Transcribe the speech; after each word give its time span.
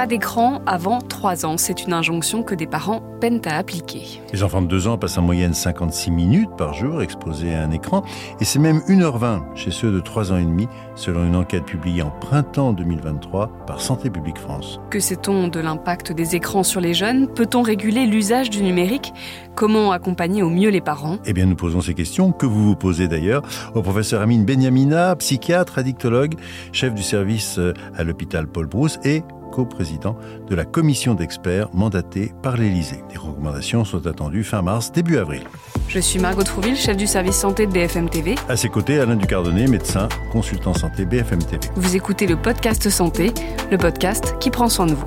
pas 0.00 0.06
d'écran 0.06 0.62
avant 0.64 1.02
3 1.02 1.44
ans. 1.44 1.58
C'est 1.58 1.84
une 1.84 1.92
injonction 1.92 2.42
que 2.42 2.54
des 2.54 2.66
parents 2.66 3.02
peinent 3.20 3.42
à 3.44 3.58
appliquer. 3.58 4.22
Les 4.32 4.42
enfants 4.42 4.62
de 4.62 4.66
2 4.66 4.88
ans 4.88 4.96
passent 4.96 5.18
en 5.18 5.22
moyenne 5.22 5.52
56 5.52 6.10
minutes 6.10 6.48
par 6.56 6.72
jour 6.72 7.02
exposés 7.02 7.54
à 7.54 7.62
un 7.62 7.70
écran 7.70 8.02
et 8.40 8.46
c'est 8.46 8.58
même 8.58 8.78
1h20 8.88 9.54
chez 9.56 9.70
ceux 9.70 9.92
de 9.92 10.00
3 10.00 10.32
ans 10.32 10.38
et 10.38 10.44
demi 10.44 10.68
selon 10.94 11.26
une 11.26 11.36
enquête 11.36 11.66
publiée 11.66 12.00
en 12.00 12.08
printemps 12.08 12.72
2023 12.72 13.66
par 13.66 13.82
Santé 13.82 14.08
publique 14.08 14.38
France. 14.38 14.80
Que 14.88 15.00
sait-on 15.00 15.48
de 15.48 15.60
l'impact 15.60 16.12
des 16.12 16.34
écrans 16.34 16.62
sur 16.62 16.80
les 16.80 16.94
jeunes? 16.94 17.28
Peut-on 17.28 17.60
réguler 17.60 18.06
l'usage 18.06 18.48
du 18.48 18.62
numérique? 18.62 19.12
Comment 19.54 19.92
accompagner 19.92 20.42
au 20.42 20.48
mieux 20.48 20.70
les 20.70 20.80
parents? 20.80 21.18
Eh 21.26 21.34
bien, 21.34 21.44
nous 21.44 21.56
posons 21.56 21.82
ces 21.82 21.92
questions, 21.92 22.32
que 22.32 22.46
vous 22.46 22.64
vous 22.64 22.76
posez 22.76 23.06
d'ailleurs, 23.06 23.42
au 23.74 23.82
professeur 23.82 24.22
Amine 24.22 24.46
Benyamina, 24.46 25.14
psychiatre, 25.16 25.76
addictologue, 25.76 26.36
chef 26.72 26.94
du 26.94 27.02
service 27.02 27.58
euh, 27.58 27.74
à 27.94 28.02
l'hôpital 28.02 28.46
Paul 28.46 28.66
Brousse 28.66 28.98
et 29.04 29.22
co-président 29.50 30.16
de 30.48 30.54
la 30.54 30.64
commission 30.64 31.14
d'experts 31.14 31.68
mandatée 31.74 32.32
par 32.42 32.56
l'Élysée. 32.56 33.02
Les 33.10 33.18
recommandations 33.18 33.84
sont 33.84 34.06
attendues 34.06 34.44
fin 34.44 34.62
mars, 34.62 34.92
début 34.92 35.18
avril. 35.18 35.42
Je 35.88 35.98
suis 35.98 36.18
Margot 36.18 36.42
Trouville, 36.42 36.76
chef 36.76 36.96
du 36.96 37.06
service 37.06 37.36
santé 37.36 37.66
de 37.66 37.72
BFM 37.72 38.08
TV. 38.08 38.36
À 38.48 38.56
ses 38.56 38.68
côtés, 38.68 39.00
Alain 39.00 39.16
Ducardonnet, 39.16 39.66
médecin, 39.66 40.08
consultant 40.32 40.74
santé 40.74 41.04
BFM 41.04 41.40
TV. 41.40 41.60
Vous 41.76 41.96
écoutez 41.96 42.26
le 42.26 42.36
podcast 42.36 42.88
Santé, 42.88 43.32
le 43.70 43.76
podcast 43.76 44.36
qui 44.38 44.50
prend 44.50 44.68
soin 44.68 44.86
de 44.86 44.94
vous. 44.94 45.06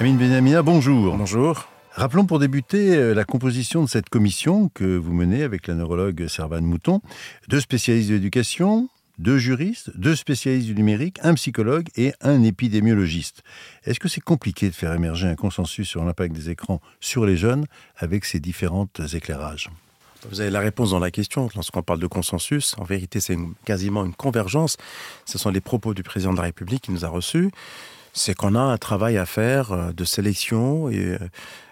Amine 0.00 0.16
Benamina, 0.18 0.62
bonjour. 0.62 1.16
Bonjour. 1.16 1.66
Rappelons 1.96 2.26
pour 2.26 2.40
débuter 2.40 2.96
euh, 2.96 3.14
la 3.14 3.24
composition 3.24 3.84
de 3.84 3.88
cette 3.88 4.08
commission 4.08 4.68
que 4.68 4.96
vous 4.96 5.12
menez 5.12 5.44
avec 5.44 5.68
la 5.68 5.74
neurologue 5.74 6.26
Servane 6.26 6.64
Mouton. 6.64 7.00
Deux 7.46 7.60
spécialistes 7.60 8.08
de 8.08 8.14
l'éducation, 8.14 8.88
deux 9.18 9.38
juristes, 9.38 9.96
deux 9.96 10.16
spécialistes 10.16 10.66
du 10.66 10.74
numérique, 10.74 11.20
un 11.22 11.34
psychologue 11.34 11.86
et 11.94 12.12
un 12.20 12.42
épidémiologiste. 12.42 13.44
Est-ce 13.84 14.00
que 14.00 14.08
c'est 14.08 14.20
compliqué 14.20 14.68
de 14.70 14.74
faire 14.74 14.92
émerger 14.92 15.28
un 15.28 15.36
consensus 15.36 15.88
sur 15.88 16.04
l'impact 16.04 16.34
des 16.34 16.50
écrans 16.50 16.80
sur 16.98 17.26
les 17.26 17.36
jeunes 17.36 17.64
avec 17.96 18.24
ces 18.24 18.40
différents 18.40 18.88
éclairages? 19.12 19.70
Vous 20.28 20.40
avez 20.40 20.50
la 20.50 20.60
réponse 20.60 20.90
dans 20.90 20.98
la 20.98 21.12
question. 21.12 21.48
Lorsqu'on 21.54 21.82
parle 21.82 22.00
de 22.00 22.08
consensus, 22.08 22.74
en 22.76 22.82
vérité, 22.82 23.20
c'est 23.20 23.38
quasiment 23.64 24.04
une 24.04 24.14
convergence. 24.14 24.78
Ce 25.26 25.38
sont 25.38 25.50
les 25.50 25.60
propos 25.60 25.94
du 25.94 26.02
président 26.02 26.32
de 26.32 26.38
la 26.38 26.44
République 26.44 26.82
qui 26.82 26.90
nous 26.90 27.04
a 27.04 27.08
reçus. 27.08 27.52
C'est 28.14 28.34
qu'on 28.34 28.54
a 28.56 28.60
un 28.60 28.78
travail 28.78 29.16
à 29.16 29.26
faire 29.26 29.72
euh, 29.72 29.92
de 29.92 30.04
sélection 30.04 30.88
et 30.88 30.98
euh, 30.98 31.18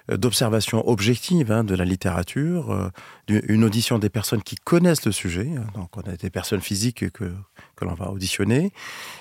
d'observation 0.08 0.86
objective 0.89 1.53
hein, 1.53 1.64
de 1.64 1.75
la 1.75 1.84
littérature, 1.84 2.72
euh, 2.72 2.91
une 3.28 3.64
audition 3.64 3.98
des 3.98 4.09
personnes 4.09 4.42
qui 4.42 4.56
connaissent 4.56 5.05
le 5.05 5.12
sujet. 5.12 5.50
Hein. 5.56 5.67
donc, 5.75 5.97
on 5.97 6.00
a 6.00 6.17
des 6.17 6.31
personnes 6.31 6.61
physiques 6.61 7.11
que, 7.11 7.33
que 7.77 7.84
l'on 7.84 7.94
va 7.94 8.11
auditionner. 8.11 8.72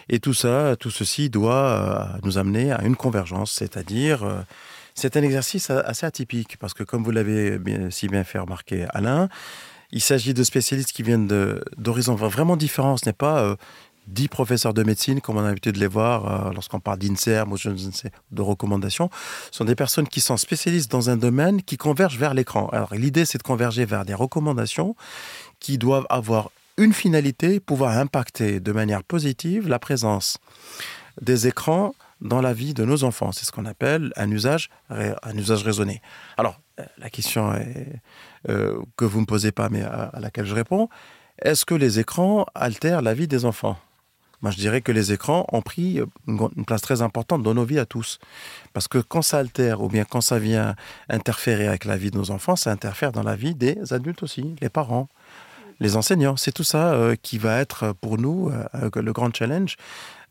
Et 0.10 0.20
tout 0.20 0.34
ça, 0.34 0.76
tout 0.80 0.92
ceci 0.92 1.30
doit 1.30 2.18
nous 2.24 2.38
amener 2.38 2.72
à 2.72 2.84
une 2.84 2.96
convergence, 2.96 3.52
c'est-à-dire 3.52 4.46
c'est 4.96 5.18
un 5.18 5.24
exercice 5.24 5.70
assez 5.70 6.06
atypique 6.06 6.58
parce 6.58 6.74
que, 6.74 6.84
comme 6.84 7.04
vous 7.04 7.12
l'avez 7.12 7.60
si 7.90 8.08
bien 8.08 8.24
fait 8.24 8.40
remarquer, 8.40 8.86
Alain, 8.90 9.30
il 9.92 10.02
s'agit 10.02 10.34
de 10.34 10.44
spécialistes 10.44 10.92
qui 10.92 11.04
viennent 11.04 11.28
d'horizons 11.78 12.16
vraiment 12.16 12.56
différents. 12.56 12.98
Ce 12.98 13.06
n'est 13.06 13.14
pas 13.14 13.42
euh, 13.42 13.56
dix 14.08 14.28
professeurs 14.28 14.74
de 14.74 14.84
médecine, 14.84 15.22
comme 15.22 15.38
on 15.38 15.44
a 15.44 15.48
l'habitude 15.48 15.76
de 15.76 15.80
les 15.80 15.88
voir 15.88 16.48
euh, 16.48 16.54
lorsqu'on 16.54 16.80
parle 16.80 17.00
d'INSERM 17.00 17.52
ou 17.52 17.58
de 17.58 18.42
recommandations. 18.42 19.10
Sont 19.52 19.66
des 19.66 19.76
personnes 19.76 20.08
qui 20.08 20.22
sont 20.22 20.38
spécialistes 20.38 20.92
dans 20.92 21.10
un 21.10 21.18
domaine 21.18 21.62
qui 21.62 21.78
convergent 21.78 22.18
vers 22.18 22.34
l'écran. 22.34 22.68
Alors, 22.70 22.94
l'idée, 22.94 23.26
c'est 23.26 23.38
de 23.38 23.44
converger 23.44 23.86
vers 23.86 24.06
des 24.06 24.14
recommandations 24.14 24.96
qui 25.60 25.78
doivent 25.78 26.08
avoir 26.10 26.52
une 26.78 26.94
finalité, 26.94 27.60
pouvoir 27.60 27.98
impacter 27.98 28.60
de 28.60 28.72
manière 28.72 29.04
positive 29.04 29.68
la 29.68 29.80
présence 29.80 30.38
des 31.22 31.48
écrans 31.48 31.94
dans 32.22 32.42
la 32.42 32.54
vie 32.54 32.74
de 32.74 32.86
nos 32.86 33.04
enfants. 33.04 33.32
C'est 33.32 33.46
ce 33.46 33.52
qu'on 33.52 33.66
appelle 33.66 34.12
un 34.16 34.30
usage, 34.32 34.70
un 34.90 35.38
usage 35.38 35.64
raisonné. 35.64 36.02
Alors, 36.38 36.60
euh, 36.80 36.86
la 36.98 37.10
question 37.10 37.54
euh, 38.50 38.80
que 38.96 39.06
vous 39.06 39.18
ne 39.18 39.22
me 39.22 39.26
posez 39.26 39.52
pas, 39.52 39.70
mais 39.70 39.82
à, 39.82 40.12
laquelle 40.20 40.46
je 40.46 40.56
réponds, 40.56 40.90
est-ce 41.42 41.66
que 41.66 41.76
les 41.76 42.00
écrans 42.00 42.46
altèrent 42.56 43.02
la 43.02 43.14
vie 43.14 43.28
des 43.28 43.46
enfants? 43.46 43.78
Moi, 44.42 44.52
je 44.52 44.58
dirais 44.58 44.82
que 44.82 44.92
les 44.92 45.12
écrans 45.12 45.46
ont 45.52 45.62
pris 45.62 46.00
une 46.28 46.66
place 46.66 46.82
très 46.82 47.02
importante 47.02 47.44
dans 47.44 47.54
nos 47.54 47.66
vies 47.66 47.80
à 47.80 47.86
tous. 47.86 48.20
Parce 48.74 48.88
que 48.88 48.98
quand 48.98 49.22
ça 49.22 49.40
altère, 49.40 49.82
ou 49.82 49.88
bien 49.88 50.04
quand 50.04 50.22
ça 50.22 50.40
vient 50.40 50.76
interférer 51.10 51.68
avec 51.68 51.86
la 51.86 51.98
vie 51.98 52.12
de 52.12 52.18
nos 52.18 52.32
enfants, 52.32 52.56
ça 52.56 52.72
interfère 52.72 53.12
dans 53.12 53.24
la 53.24 53.36
vie 53.36 53.56
des 53.56 53.94
adultes 53.94 54.24
aussi, 54.24 54.56
les 54.62 54.70
parents 54.70 55.08
les 55.80 55.96
enseignants. 55.96 56.38
C'est 56.38 56.52
tout 56.52 56.64
ça 56.64 56.94
euh, 56.94 57.16
qui 57.20 57.40
va 57.40 57.60
être 57.60 57.94
pour 58.02 58.20
nous 58.20 58.52
le 58.94 59.14
grand 59.14 59.36
challenge 59.36 59.78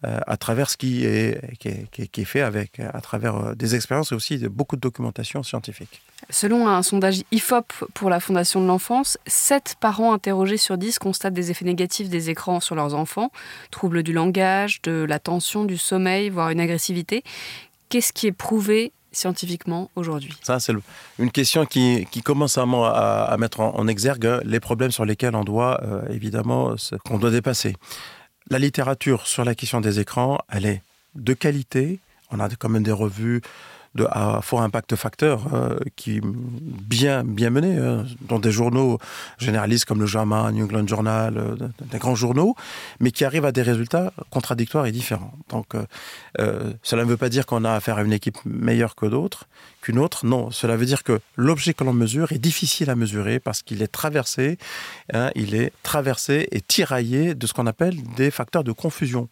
euh, 0.07 0.19
à 0.27 0.39
travers 0.39 0.71
ce 0.71 0.79
qui 0.79 1.05
est, 1.05 1.39
qui 1.59 2.25
fait 2.25 2.41
avec, 2.41 2.81
à 2.81 3.03
travers 3.03 3.37
euh, 3.37 3.55
des 3.55 3.75
expériences 3.75 4.13
et 4.13 4.15
aussi 4.15 4.39
de 4.39 4.49
beaucoup 4.49 4.77
de 4.77 4.81
documentation 4.81 5.43
scientifique. 5.43 6.01
Selon 6.31 6.69
un 6.69 6.83
sondage 6.83 7.23
IFOP 7.33 7.73
pour 7.93 8.09
la 8.09 8.21
Fondation 8.21 8.61
de 8.61 8.67
l'enfance, 8.67 9.19
7 9.27 9.77
parents 9.81 10.13
interrogés 10.13 10.57
sur 10.57 10.79
10 10.79 11.01
constatent 11.01 11.35
des 11.35 11.51
effets 11.51 11.65
négatifs 11.65 12.09
des 12.09 12.31
écrans 12.31 12.61
sur 12.61 12.77
leurs 12.77 12.95
enfants, 12.95 13.33
troubles 13.73 14.05
du 14.05 14.13
langage, 14.13 14.81
de 14.83 15.05
l'attention, 15.09 15.65
du 15.65 15.77
sommeil, 15.77 16.31
voire 16.31 16.51
une 16.51 16.61
agressivité. 16.61 17.25
Qu'est-ce 17.89 18.13
qui 18.13 18.29
est 18.29 18.33
prouvé 18.33 18.93
scientifiquement 19.11 19.91
aujourd'hui? 19.97 20.33
Ça, 20.43 20.61
c'est 20.61 20.73
une 21.19 21.33
question 21.33 21.67
qui, 21.67 22.07
commence 22.25 22.59
à, 22.59 22.63
à, 22.63 23.37
mettre 23.37 23.61
en, 23.61 23.89
exergue 23.89 24.41
les 24.45 24.61
problèmes 24.61 24.93
sur 24.93 25.05
lesquels 25.05 25.35
on 25.35 25.43
doit, 25.43 25.83
euh, 25.83 26.03
évidemment, 26.11 26.77
qu'on 27.05 27.19
doit 27.19 27.33
dépasser. 27.33 27.75
La 28.51 28.61
littérature 28.61 29.27
sur 29.27 29.45
la 29.45 29.57
question 29.57 29.81
des 29.81 29.99
écrans, 29.99 30.39
elle 30.49 30.67
est 30.67 30.83
de 31.17 31.35
qualité. 31.35 31.99
On 32.31 32.39
a 32.39 32.49
quand 32.49 32.69
même 32.69 32.85
des 32.85 32.93
revues 32.93 33.43
à 34.11 34.41
fort 34.43 34.63
impact 34.63 34.95
facteur 34.97 35.53
euh, 35.53 35.79
qui 35.97 36.21
bien 36.23 37.25
bien 37.25 37.51
mené 37.51 37.77
euh, 37.77 38.03
dans 38.29 38.39
des 38.39 38.53
journaux 38.53 38.99
généralistes 39.39 39.85
comme 39.85 40.01
le 40.01 40.07
JAMA, 40.07 40.53
New 40.53 40.65
England 40.65 40.87
Journal, 40.87 41.37
euh, 41.37 41.57
des 41.91 41.99
grands 41.99 42.15
journaux, 42.15 42.55
mais 43.01 43.11
qui 43.11 43.25
arrivent 43.25 43.45
à 43.45 43.53
des 43.53 43.63
résultats 43.63 44.13
contradictoires 44.31 44.87
et 44.87 44.93
différents. 44.93 45.33
Donc 45.49 45.75
cela 46.83 47.05
ne 47.05 47.09
veut 47.09 47.17
pas 47.17 47.29
dire 47.29 47.47
qu'on 47.47 47.65
a 47.65 47.73
affaire 47.73 47.99
à 47.99 48.03
une 48.03 48.13
équipe 48.13 48.39
meilleure 48.45 48.95
que 48.95 49.07
d'autres, 49.07 49.47
qu'une. 49.81 50.01
Non, 50.23 50.51
cela 50.51 50.77
veut 50.77 50.87
dire 50.87 51.03
que 51.03 51.21
l'objet 51.37 51.75
que 51.75 51.85
l'on 51.85 51.93
mesure 51.93 52.33
est 52.33 52.39
difficile 52.39 52.91
à 52.91 52.97
mesurer 52.97 53.39
parce 53.41 53.63
qu'il 53.63 53.83
est 53.83 53.89
traversé, 53.89 54.59
hein, 55.13 55.31
il 55.35 55.55
est 55.55 55.73
traversé 55.83 56.49
et 56.53 56.61
tiraillé 56.61 57.35
de 57.35 57.47
ce 57.47 57.53
qu'on 57.53 57.67
appelle 57.67 57.97
des 58.17 58.31
facteurs 58.31 58.65
de 58.65 58.73
confusion. 58.73 59.29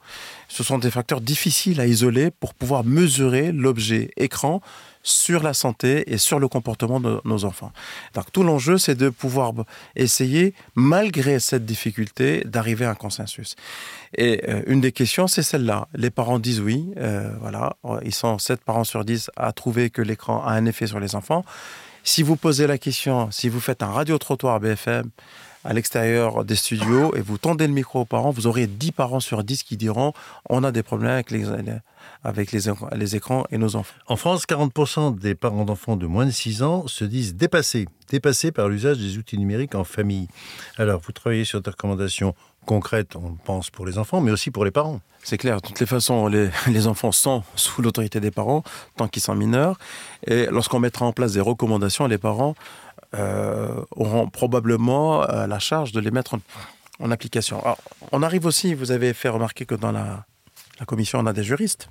Ce 0.49 0.63
sont 0.63 0.79
des 0.79 0.91
facteurs 0.91 1.21
difficiles 1.21 1.81
à 1.81 1.87
isoler 1.87 2.31
pour 2.31 2.55
pouvoir 2.55 2.85
mesurer 2.85 3.53
l'objet 3.53 4.11
écran 4.17 4.61
sur 5.09 5.43
la 5.43 5.55
santé 5.55 6.13
et 6.13 6.19
sur 6.19 6.39
le 6.39 6.49
comportement 6.49 7.01
de 7.01 7.21
nos 7.25 7.45
enfants. 7.45 7.73
Donc 8.15 8.31
tout 8.33 8.43
l'enjeu, 8.43 8.79
c'est 8.79 8.95
de 8.95 9.09
pouvoir 9.09 9.53
essayer, 9.97 10.55
malgré 10.75 11.41
cette 11.41 11.65
difficulté, 11.65 12.43
d'arriver 12.45 12.85
à 12.85 12.91
un 12.91 12.95
consensus. 12.95 13.57
Et 14.17 14.43
euh, 14.49 14.63
une 14.67 14.81
des 14.81 14.93
questions, 14.93 15.27
c'est 15.27 15.43
celle-là. 15.43 15.89
Les 15.95 16.11
parents 16.11 16.39
disent 16.39 16.61
oui, 16.61 16.91
euh, 16.99 17.33
voilà, 17.41 17.77
ils 18.05 18.15
sont 18.15 18.39
7 18.39 18.61
parents 18.63 18.85
sur 18.85 19.05
10 19.05 19.31
à 19.37 19.53
trouver 19.53 19.91
que 19.91 20.03
l'écran 20.03 20.43
a 20.45 20.53
un 20.53 20.67
effet 20.67 20.87
sur 20.87 21.01
les 21.01 21.15
enfants. 21.15 21.45
Si 22.05 22.23
vous 22.23 22.37
posez 22.37 22.67
la 22.67 22.79
question, 22.79 23.31
si 23.31 23.49
vous 23.49 23.61
faites 23.61 23.83
un 23.83 23.91
radio-trottoir 23.91 24.61
BFM, 24.61 25.11
à 25.65 25.73
l'extérieur 25.73 26.45
des 26.45 26.57
studios 26.57 27.15
et 27.15 27.21
vous 27.21 27.37
tendez 27.37 27.67
le 27.67 27.73
micro 27.73 28.01
aux 28.01 28.05
parents, 28.05 28.31
vous 28.31 28.47
aurez 28.47 28.67
10 28.67 28.93
parents 28.93 29.21
sur 29.21 29.45
10 29.45 29.65
qui 29.65 29.77
diront 29.77 30.13
on 30.49 30.65
a 30.65 30.73
des 30.73 30.83
problèmes 30.83 31.11
avec 31.11 31.31
les, 31.31 31.45
avec 32.25 32.53
les, 32.53 32.61
les 32.97 33.17
écrans 33.17 33.45
et 33.51 33.59
nos 33.59 33.77
enfants. 33.77 33.95
En 34.07 34.17
France, 34.17 34.45
40% 34.47 35.19
des 35.19 35.35
parents 35.35 35.65
d'enfants 35.65 35.97
de 35.97 36.07
moins 36.07 36.27
de 36.27 36.31
6 36.31 36.63
ans 36.63 36.87
se 36.87 37.05
disent 37.05 37.35
dépassés, 37.35 37.87
dépassés 38.11 38.53
par 38.53 38.69
l'usage 38.69 38.99
des 38.99 39.19
outils 39.19 39.39
numériques 39.39 39.75
en 39.75 39.85
famille. 39.85 40.29
Alors, 40.77 41.01
vous 41.01 41.13
travaillez 41.13 41.45
sur 41.45 41.61
des 41.61 41.71
recommandations 41.71 42.35
concrètes, 42.67 43.17
on 43.17 43.35
pense, 43.45 43.71
pour 43.71 43.87
les 43.87 43.97
enfants, 43.97 44.21
mais 44.21 44.31
aussi 44.31 44.51
pour 44.51 44.65
les 44.65 44.71
parents. 44.71 45.01
C'est 45.23 45.39
clair, 45.39 45.61
de 45.61 45.67
toutes 45.67 45.81
les 45.81 45.87
façons, 45.87 46.27
les, 46.27 46.51
les 46.69 46.87
enfants 46.87 47.13
sont 47.13 47.43
sous 47.55 47.83
l'autorité 47.83 48.21
des 48.21 48.31
parents 48.31 48.63
tant 48.97 49.09
qu'ils 49.09 49.23
sont 49.23 49.35
mineurs. 49.35 49.79
Et 50.27 50.47
lorsqu'on 50.47 50.79
mettra 50.79 51.07
en 51.07 51.13
place 51.13 51.33
des 51.33 51.41
recommandations, 51.41 52.07
les 52.07 52.19
parents 52.19 52.55
euh, 53.15 53.83
auront 53.93 54.29
probablement 54.29 55.23
euh, 55.23 55.47
la 55.47 55.59
charge 55.59 55.93
de 55.93 56.01
les 56.01 56.11
mettre 56.11 56.39
en, 57.01 57.11
application. 57.11 57.63
on 58.13 58.23
arrive 58.23 58.45
aussi, 58.45 58.75
vous 58.75 58.91
avez 58.91 59.15
fait 59.15 59.31
remarquer 59.31 59.65
que 59.65 59.75
dans 59.75 59.93
la, 59.93 60.27
commission, 60.87 61.21
on 61.21 61.27
a 61.27 61.33
des 61.33 61.45
juristes. 61.45 61.89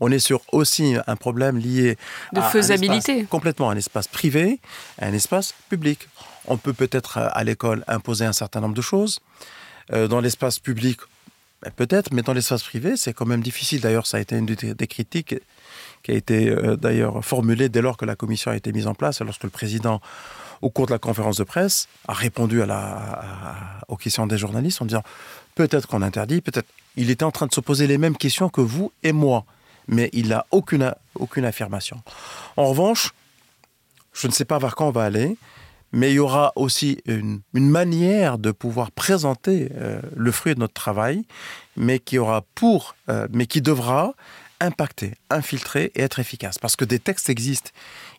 On 0.00 0.10
est 0.10 0.18
sur 0.18 0.40
aussi 0.52 0.96
un 1.06 1.16
problème 1.16 1.58
lié 1.58 1.96
de 2.32 2.40
faisabilité. 2.40 3.24
complètement 3.24 3.70
un 3.70 3.76
espace 3.76 4.08
privé, 4.08 4.60
un 5.00 5.12
espace 5.12 5.54
public. 5.68 6.08
On 6.46 6.56
peut 6.56 6.72
peut-être 6.72 7.18
euh, 7.18 7.28
à 7.32 7.44
l'école 7.44 7.84
imposer 7.88 8.24
un 8.24 8.32
certain 8.32 8.60
nombre 8.60 8.74
de 8.74 8.82
choses. 8.82 9.20
dans 9.90 10.20
l'espace 10.20 10.58
public, 10.58 10.98
ben, 11.62 11.72
peut-être, 11.74 12.12
mais 12.12 12.22
dans 12.22 12.34
l'espace 12.34 12.62
privé, 12.62 12.96
c'est 12.96 13.14
quand 13.14 13.26
même 13.26 13.42
difficile. 13.42 13.80
D'ailleurs, 13.80 14.06
ça 14.06 14.18
a 14.18 14.20
été 14.20 14.36
une 14.36 14.46
des 14.46 14.86
critiques 14.86 15.34
qui 16.02 16.10
a 16.12 16.14
été 16.14 16.54
d'ailleurs 16.76 17.24
formulé 17.24 17.68
dès 17.68 17.80
lors 17.80 17.96
que 17.96 18.04
la 18.04 18.14
commission 18.14 18.50
a 18.50 18.56
été 18.56 18.70
mise 18.72 18.86
en 18.86 18.94
place 18.94 19.20
et 19.20 19.24
lorsque 19.24 19.44
le 19.44 19.50
président 19.50 20.00
au 20.62 20.70
cours 20.70 20.86
de 20.86 20.92
la 20.92 20.98
conférence 20.98 21.36
de 21.36 21.44
presse, 21.44 21.88
a 22.06 22.12
répondu 22.12 22.62
à 22.62 22.66
la, 22.66 23.80
aux 23.88 23.96
questions 23.96 24.26
des 24.26 24.38
journalistes 24.38 24.82
en 24.82 24.86
disant 24.86 25.02
peut-être 25.54 25.86
qu'on 25.86 26.02
interdit, 26.02 26.40
peut-être. 26.40 26.68
Il 26.96 27.10
était 27.10 27.24
en 27.24 27.30
train 27.30 27.46
de 27.46 27.54
se 27.54 27.60
poser 27.60 27.86
les 27.86 27.98
mêmes 27.98 28.16
questions 28.16 28.48
que 28.48 28.60
vous 28.60 28.90
et 29.04 29.12
moi, 29.12 29.44
mais 29.88 30.10
il 30.12 30.28
n'a 30.28 30.46
aucune, 30.50 30.94
aucune 31.14 31.44
affirmation. 31.44 32.00
En 32.56 32.66
revanche, 32.66 33.12
je 34.12 34.26
ne 34.26 34.32
sais 34.32 34.44
pas 34.44 34.58
vers 34.58 34.74
quand 34.74 34.88
on 34.88 34.92
va 34.92 35.04
aller, 35.04 35.36
mais 35.92 36.10
il 36.10 36.14
y 36.14 36.18
aura 36.18 36.52
aussi 36.56 37.00
une, 37.06 37.40
manière 37.54 38.38
de 38.38 38.50
pouvoir 38.50 38.90
présenter 38.90 39.70
euh, 39.74 40.00
le 40.14 40.30
fruit 40.32 40.54
de 40.54 40.60
notre 40.60 40.74
travail, 40.74 41.24
mais 41.76 41.98
qui 41.98 42.18
aura 42.18 42.42
pour, 42.54 42.94
euh, 43.08 43.26
mais 43.32 43.46
qui 43.46 43.62
devra 43.62 44.14
impacter, 44.60 45.14
infiltrer 45.30 45.92
et 45.94 46.02
être 46.02 46.18
efficace. 46.18 46.58
Parce 46.58 46.74
que 46.74 46.84
des 46.84 46.98
textes 46.98 47.30
existent. 47.30 47.70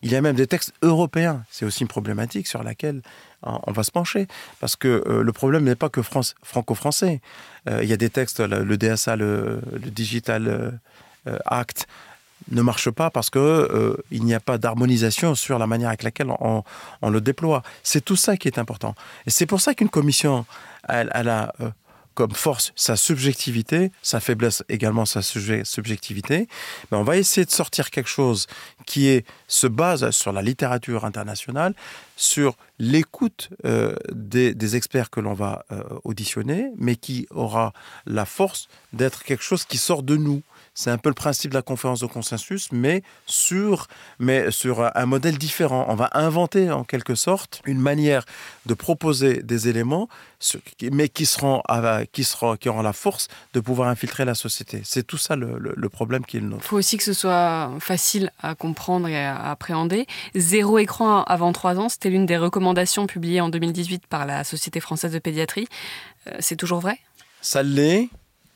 Il 0.02 0.10
y 0.10 0.16
a 0.16 0.22
même 0.22 0.36
des 0.36 0.46
textes 0.46 0.72
européens. 0.80 1.44
C'est 1.50 1.66
aussi 1.66 1.82
une 1.82 1.88
problématique 1.88 2.46
sur 2.46 2.62
laquelle 2.62 3.02
on 3.42 3.72
va 3.72 3.82
se 3.82 3.90
pencher. 3.90 4.26
Parce 4.58 4.74
que 4.74 5.04
euh, 5.06 5.22
le 5.22 5.32
problème 5.32 5.64
n'est 5.64 5.76
pas 5.76 5.90
que 5.90 6.00
franco-français. 6.02 7.20
Il 7.66 7.84
y 7.84 7.92
a 7.92 7.98
des 7.98 8.08
textes, 8.08 8.40
le, 8.40 8.78
DSA, 8.78 9.16
le, 9.16 9.60
Digital 9.90 10.80
euh, 11.26 11.38
Act, 11.46 11.86
ne 12.50 12.62
marche 12.62 12.90
pas 12.90 13.10
parce 13.10 13.28
que 13.28 13.96
il 14.10 14.24
n'y 14.24 14.34
a 14.34 14.40
pas 14.40 14.56
d'harmonisation 14.56 15.34
sur 15.34 15.58
la 15.58 15.66
manière 15.66 15.88
avec 15.88 16.02
laquelle 16.02 16.32
on, 16.40 16.64
le 17.08 17.20
déploie. 17.20 17.62
C'est 17.82 18.04
tout 18.04 18.16
ça 18.16 18.36
qui 18.36 18.48
est 18.48 18.58
important. 18.58 18.94
Et 19.26 19.30
c'est 19.30 19.46
pour 19.46 19.60
ça 19.60 19.74
qu'une 19.74 19.90
commission, 19.90 20.46
elle, 20.88 21.28
a 21.28 21.52
comme 22.14 22.32
force 22.32 22.72
sa 22.76 22.96
subjectivité, 22.96 23.92
sa 24.02 24.20
faiblesse 24.20 24.62
également 24.68 25.06
sa 25.06 25.22
subjectivité. 25.22 26.48
Mais 26.90 26.98
on 26.98 27.02
va 27.02 27.16
essayer 27.16 27.44
de 27.44 27.50
sortir 27.50 27.90
quelque 27.90 28.10
chose 28.10 28.46
qui 28.84 29.22
se 29.46 29.66
base 29.66 30.10
sur 30.10 30.32
la 30.32 30.42
littérature 30.42 31.04
internationale, 31.04 31.74
sur 32.16 32.56
l'écoute 32.78 33.48
euh, 33.64 33.94
des, 34.12 34.76
experts 34.76 35.10
que 35.10 35.20
l'on 35.20 35.34
va 35.34 35.64
euh, 35.72 35.82
auditionner, 36.04 36.70
mais 36.76 36.96
qui 36.96 37.26
aura 37.30 37.72
la 38.04 38.26
force 38.26 38.68
d'être 38.92 39.22
quelque 39.22 39.42
chose 39.42 39.64
qui 39.64 39.78
sort 39.78 40.02
de 40.02 40.16
nous. 40.16 40.42
C'est 40.74 40.90
un 40.90 40.98
peu 40.98 41.08
le 41.10 41.14
principe 41.14 41.50
de 41.50 41.56
la 41.56 41.62
conférence 41.62 42.00
de 42.00 42.06
consensus, 42.06 42.68
mais 42.72 43.02
sur, 43.26 43.86
mais 44.18 44.50
sur 44.50 44.90
un 44.94 45.06
modèle 45.06 45.36
différent. 45.36 45.86
On 45.88 45.94
va 45.94 46.10
inventer 46.12 46.70
en 46.70 46.84
quelque 46.84 47.14
sorte 47.14 47.60
une 47.64 47.80
manière 47.80 48.24
de 48.66 48.74
proposer 48.74 49.42
des 49.42 49.68
éléments, 49.68 50.08
mais 50.92 51.08
qui, 51.08 51.26
seront, 51.26 51.62
qui, 52.12 52.24
seront, 52.24 52.56
qui 52.56 52.68
auront 52.68 52.82
la 52.82 52.92
force 52.92 53.28
de 53.52 53.60
pouvoir 53.60 53.88
infiltrer 53.88 54.24
la 54.24 54.34
société. 54.34 54.80
C'est 54.84 55.06
tout 55.06 55.18
ça 55.18 55.36
le, 55.36 55.88
problème 55.88 56.24
qui 56.24 56.36
est 56.36 56.40
le 56.40 56.46
nôtre. 56.46 56.62
Il 56.64 56.68
faut 56.68 56.78
aussi 56.78 56.96
que 56.96 57.04
ce 57.04 57.12
soit 57.12 57.72
facile 57.80 58.30
à 58.40 58.54
comprendre 58.54 59.08
et 59.08 59.24
à 59.24 59.50
appréhender. 59.50 60.06
Zéro 60.34 60.78
écran 60.78 61.24
avant 61.24 61.52
trois 61.52 61.78
ans, 61.78 61.88
c'était 61.88 62.10
l'une 62.10 62.26
des 62.26 62.38
recommandations 62.38 63.06
publiées 63.06 63.40
en 63.40 63.48
2018 63.48 64.06
par 64.06 64.24
la 64.24 64.44
Société 64.44 64.80
française 64.80 65.12
de 65.12 65.18
pédiatrie. 65.18 65.66
Euh, 66.28 66.36
c'est 66.38 66.56
toujours 66.56 66.80
vrai? 66.80 66.98
Ça 67.40 67.62
l'est. 67.62 68.08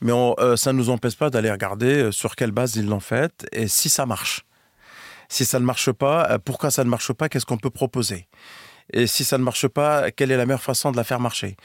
Mais 0.05 0.11
euh, 0.11 0.55
ça 0.55 0.71
ne 0.71 0.77
nous 0.77 0.91
empêche 0.91 1.17
pas 1.17 1.31
d'aller 1.31 1.49
regarder 1.49 2.03
euh, 2.03 2.11
sur 2.11 2.35
quelle 2.35 2.51
base 2.51 2.75
ils 2.75 2.85
l'ont 2.85 2.99
fait 2.99 3.47
et 3.51 3.67
si 3.67 3.89
ça 3.89 4.05
marche. 4.05 4.45
Si 5.29 5.45
ça 5.45 5.59
ne 5.59 5.65
marche 5.65 5.91
pas, 5.91 6.29
euh, 6.29 6.37
pourquoi 6.37 6.69
ça 6.69 6.83
ne 6.83 6.89
marche 6.89 7.11
pas 7.11 7.27
Qu'est-ce 7.27 7.47
qu'on 7.47 7.57
peut 7.57 7.71
proposer? 7.71 8.27
Et 8.93 9.07
si 9.07 9.23
ça 9.23 9.39
ne 9.39 9.43
marche 9.43 9.67
pas, 9.67 10.11
quelle 10.11 10.29
est 10.29 10.37
la 10.37 10.45
meilleure 10.45 10.61
façon 10.61 10.91
de 10.91 10.97
la 10.97 11.03
faire 11.03 11.19
marcher? 11.19 11.57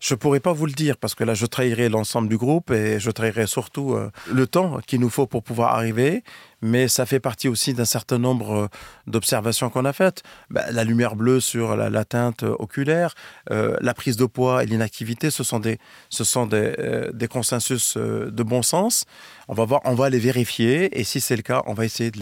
Je 0.00 0.14
ne 0.14 0.18
pourrais 0.18 0.38
pas 0.38 0.52
vous 0.52 0.66
le 0.66 0.72
dire 0.72 0.96
parce 0.96 1.16
que 1.16 1.24
là, 1.24 1.34
je 1.34 1.44
trahirais 1.44 1.88
l'ensemble 1.88 2.28
du 2.28 2.36
groupe 2.36 2.70
et 2.70 3.00
je 3.00 3.10
trahirais 3.10 3.48
surtout 3.48 3.94
euh, 3.94 4.10
le 4.32 4.46
temps 4.46 4.78
qu'il 4.86 5.00
nous 5.00 5.10
faut 5.10 5.26
pour 5.26 5.42
pouvoir 5.42 5.74
arriver. 5.74 6.22
Mais 6.62 6.86
ça 6.88 7.04
fait 7.04 7.18
partie 7.18 7.48
aussi 7.48 7.74
d'un 7.74 7.84
certain 7.84 8.18
nombre 8.18 8.52
euh, 8.52 8.66
d'observations 9.08 9.70
qu'on 9.70 9.84
a 9.84 9.92
faites. 9.92 10.22
Bah, 10.50 10.70
la 10.70 10.84
lumière 10.84 11.16
bleue 11.16 11.40
sur 11.40 11.76
la, 11.76 12.04
teinte 12.04 12.44
oculaire, 12.44 13.14
euh, 13.50 13.76
la 13.80 13.92
prise 13.92 14.16
de 14.16 14.26
poids 14.26 14.62
et 14.62 14.66
l'inactivité, 14.66 15.30
ce 15.30 15.42
sont 15.42 15.58
des, 15.58 15.78
consensus 17.28 17.96
de 17.96 18.42
bon 18.42 18.62
sens. 18.62 19.04
On 19.48 19.54
va 19.54 19.64
voir, 19.64 19.80
on 19.84 19.94
va 19.94 20.10
les 20.10 20.20
vérifier 20.20 20.96
et 20.98 21.02
si 21.02 21.20
c'est 21.20 21.36
le 21.36 21.42
cas, 21.42 21.62
on 21.66 21.74
va 21.74 21.84
essayer 21.84 22.12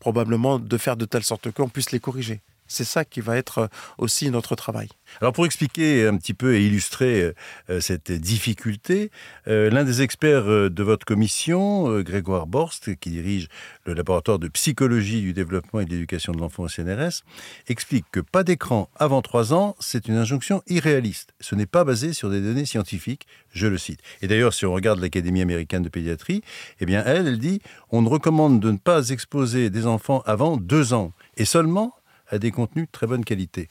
probablement 0.00 0.58
de 0.58 0.76
faire 0.76 0.96
de 0.96 1.06
telle 1.06 1.24
sorte 1.24 1.50
qu'on 1.50 1.68
puisse 1.68 1.92
les 1.92 2.00
corriger. 2.00 2.42
C'est 2.72 2.84
ça 2.84 3.04
qui 3.04 3.20
va 3.20 3.36
être 3.36 3.68
aussi 3.98 4.30
notre 4.30 4.56
travail. 4.56 4.88
Alors 5.20 5.34
pour 5.34 5.44
expliquer 5.44 6.06
un 6.06 6.16
petit 6.16 6.32
peu 6.32 6.54
et 6.54 6.64
illustrer 6.64 7.34
euh, 7.68 7.80
cette 7.80 8.10
difficulté, 8.10 9.10
euh, 9.46 9.68
l'un 9.68 9.84
des 9.84 10.00
experts 10.00 10.50
euh, 10.50 10.70
de 10.70 10.82
votre 10.82 11.04
commission, 11.04 12.00
Grégoire 12.00 12.46
Borst, 12.46 12.96
qui 12.96 13.10
dirige 13.10 13.48
le 13.84 13.92
laboratoire 13.92 14.38
de 14.38 14.48
psychologie 14.48 15.20
du 15.20 15.34
développement 15.34 15.80
et 15.80 15.84
de 15.84 15.90
l'éducation 15.90 16.32
de 16.32 16.38
l'enfant 16.38 16.62
au 16.62 16.68
CNRS, 16.68 17.24
explique 17.68 18.06
que 18.10 18.20
pas 18.20 18.42
d'écran 18.42 18.88
avant 18.96 19.20
3 19.20 19.52
ans, 19.52 19.76
c'est 19.78 20.08
une 20.08 20.16
injonction 20.16 20.62
irréaliste. 20.66 21.34
Ce 21.40 21.54
n'est 21.54 21.66
pas 21.66 21.84
basé 21.84 22.14
sur 22.14 22.30
des 22.30 22.40
données 22.40 22.64
scientifiques, 22.64 23.26
je 23.52 23.66
le 23.66 23.76
cite. 23.76 24.00
Et 24.22 24.28
d'ailleurs, 24.28 24.54
si 24.54 24.64
on 24.64 24.72
regarde 24.72 24.98
l'Académie 24.98 25.42
américaine 25.42 25.82
de 25.82 25.90
pédiatrie, 25.90 26.42
eh 26.80 26.86
bien 26.86 27.02
elle, 27.04 27.26
elle 27.26 27.38
dit, 27.38 27.60
on 27.90 28.00
ne 28.00 28.08
recommande 28.08 28.60
de 28.60 28.70
ne 28.70 28.78
pas 28.78 29.10
exposer 29.10 29.68
des 29.68 29.86
enfants 29.86 30.22
avant 30.24 30.56
2 30.56 30.94
ans, 30.94 31.12
et 31.36 31.44
seulement 31.44 31.94
à 32.32 32.38
des 32.38 32.50
contenus 32.50 32.86
de 32.86 32.90
très 32.90 33.06
bonne 33.06 33.24
qualité 33.24 33.68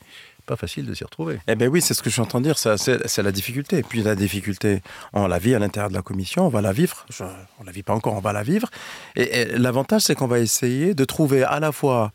pas 0.51 0.55
facile 0.55 0.85
de 0.85 0.93
s'y 0.93 1.03
retrouver. 1.03 1.39
Eh 1.47 1.55
bien 1.55 1.67
oui, 1.67 1.81
c'est 1.81 1.93
ce 1.93 2.01
que 2.01 2.09
je 2.09 2.21
de 2.21 2.39
dire, 2.39 2.57
c'est 2.57 3.23
la 3.23 3.31
difficulté. 3.31 3.77
Et 3.77 3.83
puis 3.83 4.03
la 4.03 4.15
difficulté, 4.15 4.81
on 5.13 5.27
la 5.27 5.39
vit 5.39 5.55
à 5.55 5.59
l'intérieur 5.59 5.89
de 5.89 5.95
la 5.95 6.01
commission, 6.01 6.45
on 6.45 6.49
va 6.49 6.61
la 6.61 6.73
vivre. 6.73 7.05
on 7.19 7.61
ne 7.61 7.65
la 7.65 7.71
vit 7.71 7.83
pas 7.83 7.93
encore, 7.93 8.15
on 8.15 8.19
va 8.19 8.33
la 8.33 8.43
vivre. 8.43 8.69
Et, 9.15 9.45
l'avantage, 9.57 10.01
c'est 10.01 10.15
qu'on 10.15 10.27
va 10.27 10.39
essayer 10.39 10.93
de 10.93 11.05
trouver 11.05 11.43
à 11.43 11.59
la 11.59 11.71
fois 11.71 12.11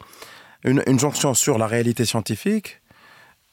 une 0.64 0.98
jonction 0.98 1.32
sur 1.32 1.58
la 1.58 1.66
réalité 1.66 2.04
scientifique, 2.04 2.80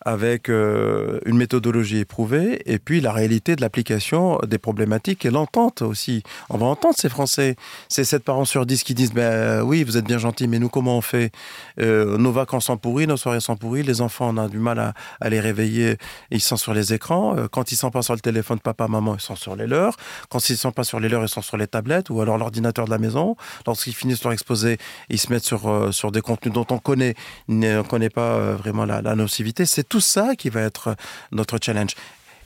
avec 0.05 0.49
euh, 0.49 1.19
une 1.25 1.37
méthodologie 1.37 1.99
éprouvée 1.99 2.61
et 2.65 2.79
puis 2.79 3.01
la 3.01 3.11
réalité 3.11 3.55
de 3.55 3.61
l'application 3.61 4.39
des 4.47 4.57
problématiques 4.57 5.25
et 5.25 5.29
l'entente 5.29 5.81
aussi. 5.81 6.23
On 6.49 6.57
va 6.57 6.65
entendre 6.65 6.95
ces 6.97 7.09
Français, 7.09 7.55
ces 7.89 8.03
7 8.03 8.23
parents 8.23 8.45
sur 8.45 8.65
10 8.65 8.83
qui 8.83 8.93
disent 8.93 9.13
ben, 9.13 9.61
oui, 9.61 9.83
vous 9.83 9.97
êtes 9.97 10.05
bien 10.05 10.17
gentils, 10.17 10.47
mais 10.47 10.59
nous, 10.59 10.69
comment 10.69 10.97
on 10.97 11.01
fait? 11.01 11.31
Euh, 11.79 12.17
Nos 12.17 12.31
vacances 12.31 12.65
sont 12.65 12.77
pourries, 12.77 13.07
nos 13.07 13.17
soirées 13.17 13.39
sont 13.39 13.55
pourries, 13.55 13.83
les 13.83 14.01
enfants, 14.01 14.29
on 14.33 14.37
a 14.37 14.47
du 14.47 14.59
mal 14.59 14.79
à, 14.79 15.29
les 15.29 15.39
réveiller, 15.39 15.97
ils 16.31 16.41
sont 16.41 16.57
sur 16.57 16.73
les 16.73 16.93
écrans. 16.93 17.37
Euh, 17.37 17.47
quand 17.49 17.71
ils 17.71 17.75
sont 17.75 17.91
pas 17.91 18.01
sur 18.01 18.13
le 18.13 18.19
téléphone, 18.19 18.59
papa, 18.59 18.87
maman, 18.87 19.15
ils 19.15 19.21
sont 19.21 19.35
sur 19.35 19.55
les 19.55 19.67
leurs. 19.67 19.95
Quand 20.29 20.49
ils 20.49 20.57
sont 20.57 20.71
pas 20.71 20.83
sur 20.83 20.99
les 20.99 21.09
leurs, 21.09 21.23
ils 21.23 21.29
sont 21.29 21.41
sur 21.41 21.57
les 21.57 21.67
tablettes 21.67 22.09
ou 22.09 22.21
alors 22.21 22.37
l'ordinateur 22.37 22.85
de 22.85 22.91
la 22.91 22.97
maison. 22.97 23.35
Lorsqu'ils 23.65 23.93
finissent 23.93 24.23
leur 24.23 24.33
exposé, 24.33 24.77
ils 25.09 25.19
se 25.19 25.31
mettent 25.31 25.45
sur, 25.45 25.93
sur 25.93 26.11
des 26.11 26.21
contenus 26.21 26.53
dont 26.53 26.67
on 26.69 26.79
connaît, 26.79 27.15
ne 27.47 27.81
connaît 27.81 28.09
pas 28.09 28.53
vraiment 28.53 28.85
la, 28.85 29.01
la 29.01 29.15
nocivité. 29.15 29.65
Tout 29.93 30.01
ça 30.01 30.35
qui 30.35 30.49
va 30.49 30.61
être 30.61 30.95
notre 31.31 31.59
challenge. 31.61 31.93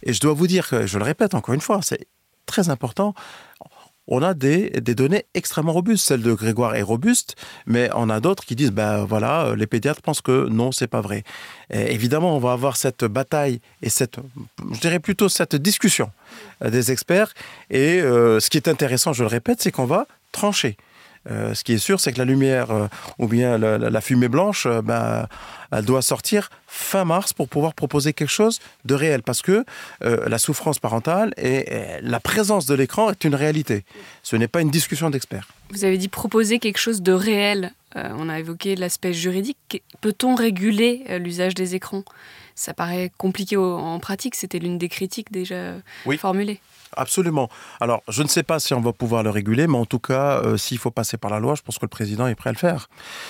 Et 0.04 0.12
je 0.12 0.20
dois 0.20 0.34
vous 0.34 0.48
dire 0.48 0.68
que, 0.68 0.86
je 0.86 0.98
le 0.98 1.06
répète 1.06 1.34
encore 1.34 1.56
une 1.56 1.62
fois, 1.62 1.80
c'est 1.82 2.06
très 2.46 2.68
important. 2.68 3.14
On 4.06 4.22
a 4.22 4.34
des, 4.34 4.70
des, 4.70 4.96
données 4.96 5.24
extrêmement 5.34 5.72
robustes. 5.72 6.06
Celle 6.06 6.22
de 6.22 6.34
Grégoire 6.34 6.76
est 6.76 6.82
robuste, 6.82 7.38
mais 7.66 7.90
on 7.96 8.10
a 8.10 8.20
d'autres 8.20 8.44
qui 8.44 8.58
disent, 8.58 8.72
ben 8.72 9.06
voilà, 9.06 9.54
les 9.56 9.66
pédiatres 9.66 10.02
pensent 10.02 10.20
que 10.20 10.50
non, 10.50 10.74
c'est 10.74 10.88
pas 10.88 11.00
vrai. 11.00 11.24
évidemment, 11.70 12.36
on 12.36 12.40
va 12.40 12.52
avoir 12.52 12.76
cette 12.76 13.06
bataille 13.06 13.62
et 13.82 13.90
cette, 13.90 14.18
je 14.74 14.80
dirais 14.82 15.00
plutôt 15.00 15.30
cette 15.30 15.56
discussion 15.56 16.12
des 16.62 16.92
experts. 16.92 17.34
Et 17.70 18.02
euh, 18.02 18.42
ce 18.42 18.50
qui 18.50 18.58
est 18.58 18.68
intéressant, 18.68 19.14
je 19.14 19.24
le 19.24 19.30
répète, 19.30 19.62
c'est 19.62 19.72
qu'on 19.72 19.86
va 19.86 20.06
trancher. 20.34 20.76
Euh, 21.30 21.54
ce 21.54 21.64
qui 21.64 21.74
est 21.74 21.78
sûr, 21.78 22.00
c'est 22.00 22.14
que 22.14 22.18
la 22.18 22.26
lumière 22.26 22.72
euh, 22.72 22.88
ou 23.20 23.28
bien 23.28 23.58
la, 23.58 24.02
fumée 24.02 24.28
blanche, 24.28 24.66
euh, 24.66 24.82
ben, 24.82 25.28
elle 25.72 25.86
doit 25.86 26.02
sortir 26.02 26.50
fin 26.68 27.06
mars 27.06 27.34
pour 27.34 27.50
pouvoir 27.50 27.74
proposer 27.74 28.14
quelque 28.14 28.30
chose 28.30 28.60
de 28.86 28.94
réel. 28.94 29.22
Parce 29.24 29.42
que 29.42 29.66
la 30.02 30.38
souffrance 30.38 30.80
parentale 30.80 31.34
et, 31.38 31.66
la 32.02 32.20
présence 32.20 32.66
de 32.66 32.76
l'écran 32.76 33.10
est 33.10 33.24
une 33.24 33.36
réalité. 33.36 33.84
Ce 34.24 34.36
n'est 34.36 34.48
pas 34.48 34.62
une 34.62 34.70
discussion 34.70 35.10
d'experts. 35.10 35.48
Vous 35.72 35.84
avez 35.84 35.98
dit 35.98 36.08
proposer 36.08 36.60
quelque 36.60 36.78
chose 36.78 37.02
de 37.02 37.12
réel. 37.12 37.74
on 37.96 38.30
a 38.30 38.40
évoqué 38.40 38.76
l'aspect 38.76 39.14
juridique. 39.14 39.84
Peut-on 40.02 40.36
réguler 40.36 41.04
l'usage 41.20 41.54
des 41.56 41.76
écrans? 41.76 42.04
Ça 42.56 42.74
paraît 42.74 43.12
compliqué 43.18 43.58
en 43.58 44.00
pratique. 44.00 44.36
C'était 44.36 44.60
l'une 44.60 44.78
des 44.78 44.90
critiques 44.90 45.32
déjà 45.32 45.74
formulées. 46.18 46.60
Absolument. 46.96 47.50
Alors, 47.80 48.02
je 48.08 48.24
ne 48.24 48.28
sais 48.28 48.44
pas 48.44 48.60
si 48.60 48.74
on 48.74 48.82
va 48.82 48.94
pouvoir 48.94 49.24
le 49.24 49.30
réguler, 49.30 49.68
mais 49.68 49.78
en 49.78 49.86
tout 49.86 50.00
cas, 50.00 50.42
euh, 50.42 50.58
s'il 50.58 50.78
faut 50.78 50.92
passer 50.92 51.18
par 51.18 51.32
la 51.32 51.40
loi, 51.40 51.56
je 51.56 51.62
pense 51.62 51.78
que 51.78 51.86
le 51.86 51.90
président 51.90 52.28
est 52.28 52.36
prêt 52.36 52.50
à 52.50 52.54
le 52.54 52.58
faire. 52.58 52.90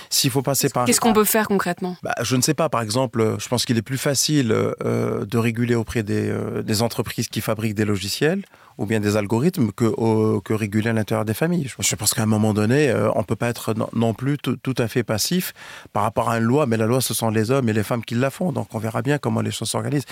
S'il 0.10 0.32
faut 0.32 0.42
passer 0.42 0.70
par... 0.70 0.86
Qu'est-ce 0.86 1.02
qu'on 1.02 1.14
peut 1.14 1.24
faire 1.24 1.48
concrètement? 1.48 1.98
Bah, 2.04 2.16
Je 2.22 2.36
ne 2.36 2.42
sais 2.42 2.54
pas. 2.54 2.70
Par 2.70 2.82
exemple, 2.82 3.38
je 3.40 3.48
pense 3.48 3.66
qu'il 3.66 3.78
est 3.78 3.82
plus 3.82 3.98
facile 3.98 4.52
euh, 4.52 5.26
de 5.26 5.38
réguler 5.38 5.76
auprès 5.76 6.04
des, 6.04 6.30
euh, 6.30 6.62
des 6.62 6.82
entreprises 6.82 7.28
qui 7.28 7.42
fabriquent 7.42 7.76
des 7.76 7.86
logiciels 7.86 8.44
ou 8.78 8.86
bien 8.86 9.00
des 9.00 9.18
algorithmes 9.18 9.72
que, 9.72 10.54
réguler 10.54 10.90
à 10.90 10.94
l'intérieur 10.94 11.26
des 11.26 11.34
familles. 11.34 11.72
Je 11.80 11.96
pense 11.96 12.14
qu'à 12.14 12.24
un 12.24 12.28
moment 12.28 12.54
donné, 12.54 12.90
euh, 12.90 13.12
on 13.14 13.20
ne 13.20 13.24
peut 13.24 13.36
pas 13.36 13.50
être 13.50 13.76
non, 13.94 14.14
plus 14.14 14.38
tout, 14.38 14.76
à 14.78 14.88
fait 14.88 15.04
passif 15.04 15.54
par 15.94 16.04
rapport 16.04 16.30
à 16.30 16.38
une 16.38 16.44
loi, 16.44 16.66
mais 16.66 16.78
la 16.78 16.86
loi, 16.86 17.02
ce 17.02 17.14
sont 17.14 17.30
les 17.30 17.52
hommes 17.52 17.70
et 17.70 17.74
les 17.74 17.84
femmes 17.84 18.04
qui 18.04 18.16
la 18.16 18.30
font. 18.30 18.52
Donc 18.52 18.74
on 18.74 18.80
verra 18.80 19.02
bien 19.02 19.18
comment 19.18 19.42
les 19.42 19.52
choses 19.52 19.70
s'organisent. 19.70 20.06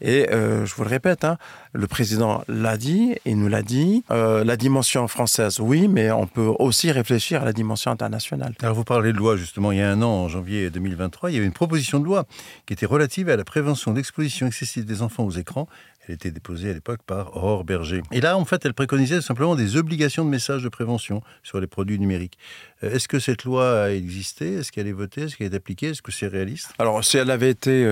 Et 0.00 0.28
euh, 0.30 0.66
je 0.66 0.74
vous 0.74 0.82
le 0.82 0.88
répète, 0.88 1.24
hein, 1.24 1.38
le 1.72 1.86
président 1.86 2.42
l'a 2.48 2.76
dit, 2.76 3.14
il 3.24 3.38
nous 3.38 3.48
l'a 3.48 3.62
dit. 3.62 4.04
Euh, 4.10 4.42
la 4.44 4.56
dimension 4.56 5.06
française, 5.06 5.60
oui, 5.60 5.86
mais 5.88 6.10
on 6.10 6.26
peut 6.26 6.50
aussi 6.58 6.90
réfléchir 6.90 7.42
à 7.42 7.44
la 7.44 7.52
dimension 7.52 7.90
internationale. 7.90 8.54
Alors 8.62 8.74
vous 8.74 8.84
parlez 8.84 9.12
de 9.12 9.18
loi, 9.18 9.36
justement, 9.36 9.70
il 9.72 9.78
y 9.78 9.82
a 9.82 9.90
un 9.90 10.02
an, 10.02 10.10
en 10.10 10.28
janvier 10.28 10.70
2023, 10.70 11.30
il 11.30 11.34
y 11.34 11.36
avait 11.36 11.46
une 11.46 11.52
proposition 11.52 12.00
de 12.00 12.04
loi 12.04 12.24
qui 12.66 12.72
était 12.72 12.86
relative 12.86 13.28
à 13.28 13.36
la 13.36 13.44
prévention 13.44 13.92
d'exposition 13.92 14.46
excessive 14.46 14.84
des 14.84 15.02
enfants 15.02 15.24
aux 15.24 15.30
écrans. 15.30 15.68
Elle 16.06 16.14
était 16.14 16.30
déposée 16.30 16.70
à 16.70 16.72
l'époque 16.72 17.00
par 17.06 17.36
Aurore 17.36 17.64
Berger. 17.64 18.02
Et 18.10 18.20
là, 18.20 18.36
en 18.36 18.44
fait, 18.44 18.64
elle 18.64 18.74
préconisait 18.74 19.20
simplement 19.20 19.54
des 19.54 19.76
obligations 19.76 20.24
de 20.24 20.30
messages 20.30 20.62
de 20.62 20.68
prévention 20.68 21.22
sur 21.42 21.60
les 21.60 21.66
produits 21.66 21.98
numériques. 21.98 22.38
Euh, 22.82 22.90
est-ce 22.90 23.06
que 23.08 23.18
cette 23.18 23.44
loi 23.44 23.84
a 23.84 23.90
existé? 23.90 24.54
Est-ce 24.54 24.72
qu'elle 24.72 24.88
est 24.88 24.92
votée? 24.92 25.22
Est-ce 25.22 25.36
qu'elle 25.36 25.52
est 25.52 25.56
appliquée? 25.56 25.90
Est-ce 25.90 26.02
que 26.02 26.12
c'est 26.12 26.26
réaliste? 26.26 26.72
Alors, 26.78 27.04
si 27.04 27.18
elle 27.18 27.30
avait 27.30 27.50
été 27.50 27.86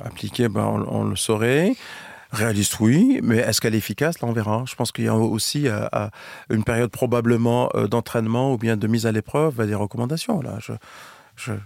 appliquée, 0.00 0.48
ben, 0.48 0.84
on, 0.88 1.04
le 1.04 1.16
saurait. 1.16 1.74
Réaliste, 2.30 2.78
oui, 2.80 3.20
mais 3.22 3.38
est-ce 3.38 3.60
qu'elle 3.60 3.74
est 3.74 3.78
efficace? 3.78 4.20
Là, 4.20 4.28
on 4.28 4.32
verra. 4.32 4.64
Je 4.66 4.74
pense 4.74 4.92
qu'il 4.92 5.04
y 5.04 5.08
a 5.08 5.14
aussi 5.14 5.66
euh, 5.66 5.86
euh, 5.94 6.08
une 6.50 6.62
période 6.62 6.90
probablement 6.90 7.70
euh, 7.74 7.86
d'entraînement 7.86 8.52
ou 8.52 8.58
bien 8.58 8.76
de 8.76 8.86
mise 8.86 9.06
à 9.06 9.12
l'épreuve 9.12 9.66
des 9.66 9.74
recommandations. 9.74 10.42
Là, 10.42 10.58
je, 10.60 10.72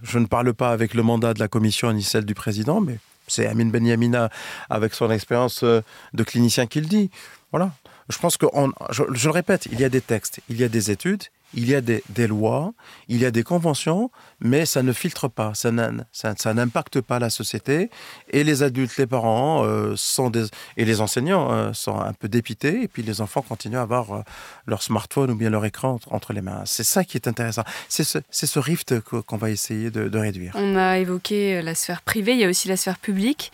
je, 0.02 0.18
ne 0.18 0.26
parle 0.26 0.54
pas 0.54 0.70
avec 0.70 0.94
le 0.94 1.02
mandat 1.02 1.34
de 1.34 1.40
la 1.40 1.48
commission 1.48 1.92
ni 1.92 2.04
celle 2.04 2.24
du 2.24 2.34
président, 2.34 2.80
mais 2.80 2.98
c'est 3.28 3.46
Amin 3.46 3.66
Benyamina 3.66 4.30
avec 4.70 4.94
son 4.94 5.10
expérience 5.10 5.62
de 5.64 6.24
clinicien 6.24 6.66
qui 6.66 6.80
le 6.80 6.86
dit. 6.86 7.10
Voilà. 7.50 7.72
Je 8.08 8.18
pense 8.18 8.36
que, 8.36 8.46
je 8.90 9.02
le 9.04 9.30
répète, 9.30 9.68
il 9.70 9.80
y 9.80 9.84
a 9.84 9.88
des 9.88 10.00
textes, 10.00 10.40
il 10.48 10.60
y 10.60 10.64
a 10.64 10.68
des 10.68 10.90
études, 10.90 11.24
il 11.54 11.68
y 11.68 11.74
a 11.74 11.80
des, 11.80 12.26
lois, 12.26 12.72
il 13.08 13.20
y 13.20 13.26
a 13.26 13.30
des 13.30 13.42
conventions, 13.42 14.10
mais 14.40 14.66
ça 14.66 14.82
ne 14.82 14.92
filtre 14.92 15.28
pas, 15.28 15.52
ça 15.54 15.70
n'impacte 15.72 17.00
pas 17.00 17.18
la 17.18 17.30
société. 17.30 17.90
Et 18.30 18.44
les 18.44 18.62
adultes, 18.62 18.96
les 18.96 19.06
parents 19.06 19.64
euh, 19.64 19.94
sont 19.96 20.32
et 20.76 20.84
les 20.84 21.00
enseignants 21.00 21.52
euh, 21.52 21.72
sont 21.72 21.98
un 21.98 22.12
peu 22.12 22.28
dépités, 22.28 22.82
et 22.82 22.88
puis 22.88 23.02
les 23.02 23.20
enfants 23.20 23.42
continuent 23.42 23.76
à 23.76 23.82
avoir 23.82 24.12
euh, 24.12 24.22
leur 24.66 24.82
smartphone 24.82 25.30
ou 25.30 25.34
bien 25.34 25.50
leur 25.50 25.64
écran 25.64 25.98
entre, 26.10 26.32
les 26.32 26.40
mains. 26.40 26.62
C'est 26.64 26.84
ça 26.84 27.04
qui 27.04 27.16
est 27.16 27.28
intéressant. 27.28 27.64
C'est 27.88 28.04
ce, 28.04 28.58
rift 28.58 29.00
qu'on 29.00 29.36
va 29.36 29.50
essayer 29.50 29.90
de 29.90 30.18
réduire. 30.18 30.52
On 30.54 30.76
a 30.76 30.98
évoqué 30.98 31.60
la 31.62 31.74
sphère 31.74 32.02
privée, 32.02 32.32
il 32.32 32.38
y 32.38 32.44
a 32.44 32.48
aussi 32.48 32.68
la 32.68 32.76
sphère 32.76 32.98
publique. 32.98 33.52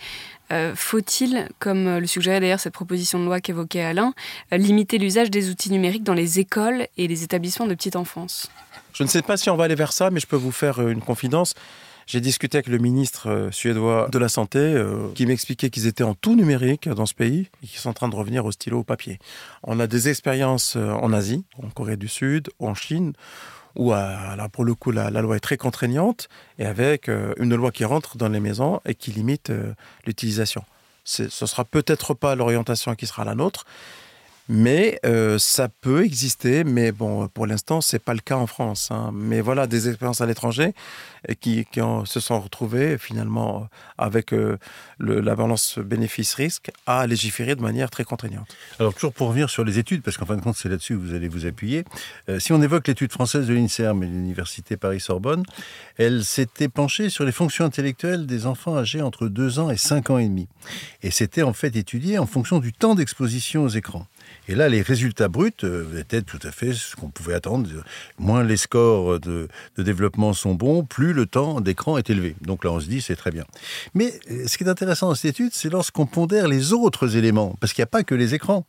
Euh, 0.50 0.72
faut-il, 0.74 1.48
comme 1.58 1.98
le 1.98 2.06
suggérait 2.06 2.40
d'ailleurs 2.40 2.60
cette 2.60 2.72
proposition 2.72 3.18
de 3.18 3.24
loi 3.24 3.40
qu'évoquait 3.40 3.82
Alain, 3.82 4.14
euh, 4.52 4.56
limiter 4.56 4.98
l'usage 4.98 5.30
des 5.30 5.50
outils 5.50 5.70
numériques 5.70 6.04
dans 6.04 6.14
les 6.14 6.38
écoles 6.38 6.86
et 6.96 7.06
les 7.06 7.22
établissements 7.22 7.66
de 7.66 7.74
petite 7.74 7.96
enfance? 7.96 8.50
Je 8.94 9.02
ne 9.02 9.08
sais 9.08 9.22
pas 9.22 9.36
si 9.36 9.50
on 9.50 9.56
va 9.56 9.64
aller 9.64 9.74
vers 9.74 9.92
ça, 9.92 10.10
mais 10.10 10.20
je 10.20 10.26
peux 10.26 10.36
vous 10.36 10.52
faire 10.52 10.80
euh, 10.80 10.90
une 10.90 11.00
confidence. 11.02 11.54
J'ai 12.06 12.20
discuté 12.20 12.56
avec 12.56 12.68
le 12.68 12.78
ministre 12.78 13.50
suédois 13.52 14.08
de 14.10 14.18
la 14.18 14.30
Santé 14.30 14.82
qui 15.14 15.26
m'expliquait 15.26 15.68
qu'ils 15.68 15.86
étaient 15.86 16.04
en 16.04 16.14
tout 16.14 16.34
numérique 16.34 16.88
dans 16.88 17.04
ce 17.04 17.12
pays 17.12 17.50
et 17.62 17.66
qu'ils 17.66 17.78
sont 17.78 17.90
en 17.90 17.92
train 17.92 18.08
de 18.08 18.16
revenir 18.16 18.46
au 18.46 18.50
stylo 18.50 18.78
au 18.78 18.82
papier. 18.82 19.18
On 19.62 19.78
a 19.78 19.86
des 19.86 20.08
expériences 20.08 20.76
en 20.76 21.12
Asie, 21.12 21.44
en 21.62 21.68
Corée 21.68 21.98
du 21.98 22.08
Sud, 22.08 22.48
en 22.60 22.74
Chine, 22.74 23.12
où 23.78 23.92
là, 23.92 24.48
pour 24.52 24.64
le 24.64 24.74
coup 24.74 24.90
la, 24.90 25.10
loi 25.10 25.36
est 25.36 25.40
très 25.40 25.56
contraignante 25.56 26.28
et 26.58 26.66
avec 26.66 27.08
euh, 27.08 27.32
une 27.38 27.54
loi 27.54 27.70
qui 27.70 27.84
rentre 27.84 28.18
dans 28.18 28.28
les 28.28 28.40
maisons 28.40 28.80
et 28.84 28.94
qui 28.94 29.12
limite 29.12 29.50
euh, 29.50 29.72
l'utilisation. 30.04 30.64
Ce 31.04 31.28
sera 31.28 31.64
peut-être 31.64 32.12
pas 32.12 32.34
l'orientation 32.34 32.94
qui 32.94 33.06
sera 33.06 33.24
la 33.24 33.34
nôtre, 33.34 33.64
mais 34.48 34.98
euh, 35.04 35.38
ça 35.38 35.68
peut 35.68 36.04
exister, 36.04 36.64
mais 36.64 36.90
bon, 36.90 37.28
pour 37.28 37.46
l'instant, 37.46 37.80
c'est 37.80 37.98
pas 37.98 38.14
le 38.14 38.20
cas 38.20 38.36
en 38.36 38.46
France. 38.46 38.88
Hein. 38.90 39.10
Mais 39.12 39.40
voilà, 39.40 39.66
des 39.66 39.88
expériences 39.88 40.20
à 40.20 40.26
l'étranger 40.26 40.72
qui, 41.40 41.66
qui 41.66 41.80
se 42.04 42.20
sont 42.20 42.40
retrouvées 42.40 42.98
finalement 42.98 43.68
avec 43.98 44.32
euh, 44.32 44.56
le, 44.98 45.20
la 45.20 45.36
balance 45.36 45.78
bénéfice-risque 45.78 46.70
à 46.86 47.06
légiférer 47.06 47.56
de 47.56 47.62
manière 47.62 47.90
très 47.90 48.04
contraignante. 48.04 48.48
Alors 48.78 48.94
toujours 48.94 49.12
pour 49.12 49.28
revenir 49.28 49.50
sur 49.50 49.64
les 49.64 49.78
études, 49.78 50.02
parce 50.02 50.16
qu'en 50.16 50.26
fin 50.26 50.36
de 50.36 50.42
compte, 50.42 50.56
c'est 50.56 50.68
là-dessus 50.68 50.94
que 50.94 51.00
vous 51.00 51.14
allez 51.14 51.28
vous 51.28 51.46
appuyer. 51.46 51.84
Euh, 52.28 52.38
si 52.38 52.52
on 52.52 52.62
évoque 52.62 52.88
l'étude 52.88 53.12
française 53.12 53.46
de 53.46 53.54
l'INSERM 53.54 54.02
et 54.02 54.06
de 54.06 54.12
l'Université 54.12 54.76
Paris-Sorbonne, 54.76 55.42
elle 55.96 56.24
s'était 56.24 56.68
penchée 56.68 57.10
sur 57.10 57.24
les 57.24 57.32
fonctions 57.32 57.64
intellectuelles 57.64 58.26
des 58.26 58.46
enfants 58.46 58.76
âgés 58.76 59.02
entre 59.02 59.28
2 59.28 59.58
ans 59.58 59.70
et 59.70 59.76
5 59.76 60.10
ans 60.10 60.18
et 60.18 60.28
demi. 60.28 60.48
Et 61.02 61.10
c'était 61.10 61.42
en 61.42 61.52
fait 61.52 61.76
étudié 61.76 62.18
en 62.18 62.26
fonction 62.26 62.60
du 62.60 62.72
temps 62.72 62.94
d'exposition 62.94 63.64
aux 63.64 63.68
écrans. 63.68 64.06
Et 64.48 64.54
là, 64.54 64.68
les 64.68 64.80
résultats 64.80 65.28
bruts 65.28 65.52
euh, 65.64 66.00
étaient 66.00 66.22
tout 66.22 66.38
à 66.42 66.50
fait 66.50 66.72
ce 66.72 66.96
qu'on 66.96 67.10
pouvait 67.10 67.34
attendre. 67.34 67.68
Moins 68.18 68.42
les 68.42 68.56
scores 68.56 69.20
de, 69.20 69.48
développement 69.76 70.32
sont 70.32 70.54
bons, 70.54 70.84
plus 70.84 71.12
le 71.12 71.26
temps 71.26 71.60
d'écran 71.60 71.98
est 71.98 72.08
élevé. 72.08 72.34
Donc 72.40 72.64
là, 72.64 72.72
on 72.72 72.80
se 72.80 72.86
dit, 72.86 73.02
c'est 73.02 73.16
très 73.16 73.30
bien. 73.30 73.44
Mais 73.94 74.18
euh, 74.30 74.46
ce 74.46 74.56
qui 74.56 74.64
est 74.64 74.68
intéressant 74.68 75.08
dans 75.08 75.14
cette 75.14 75.32
étude, 75.32 75.50
c'est 75.52 75.70
lorsqu'on 75.70 76.06
pondère 76.06 76.48
les 76.48 76.72
autres 76.72 77.16
éléments, 77.16 77.56
parce 77.60 77.72
qu'il 77.72 77.82
n'y 77.82 77.88
a 77.88 77.88
pas 77.88 78.02
que 78.02 78.14
les 78.14 78.34
écrans. 78.34 78.64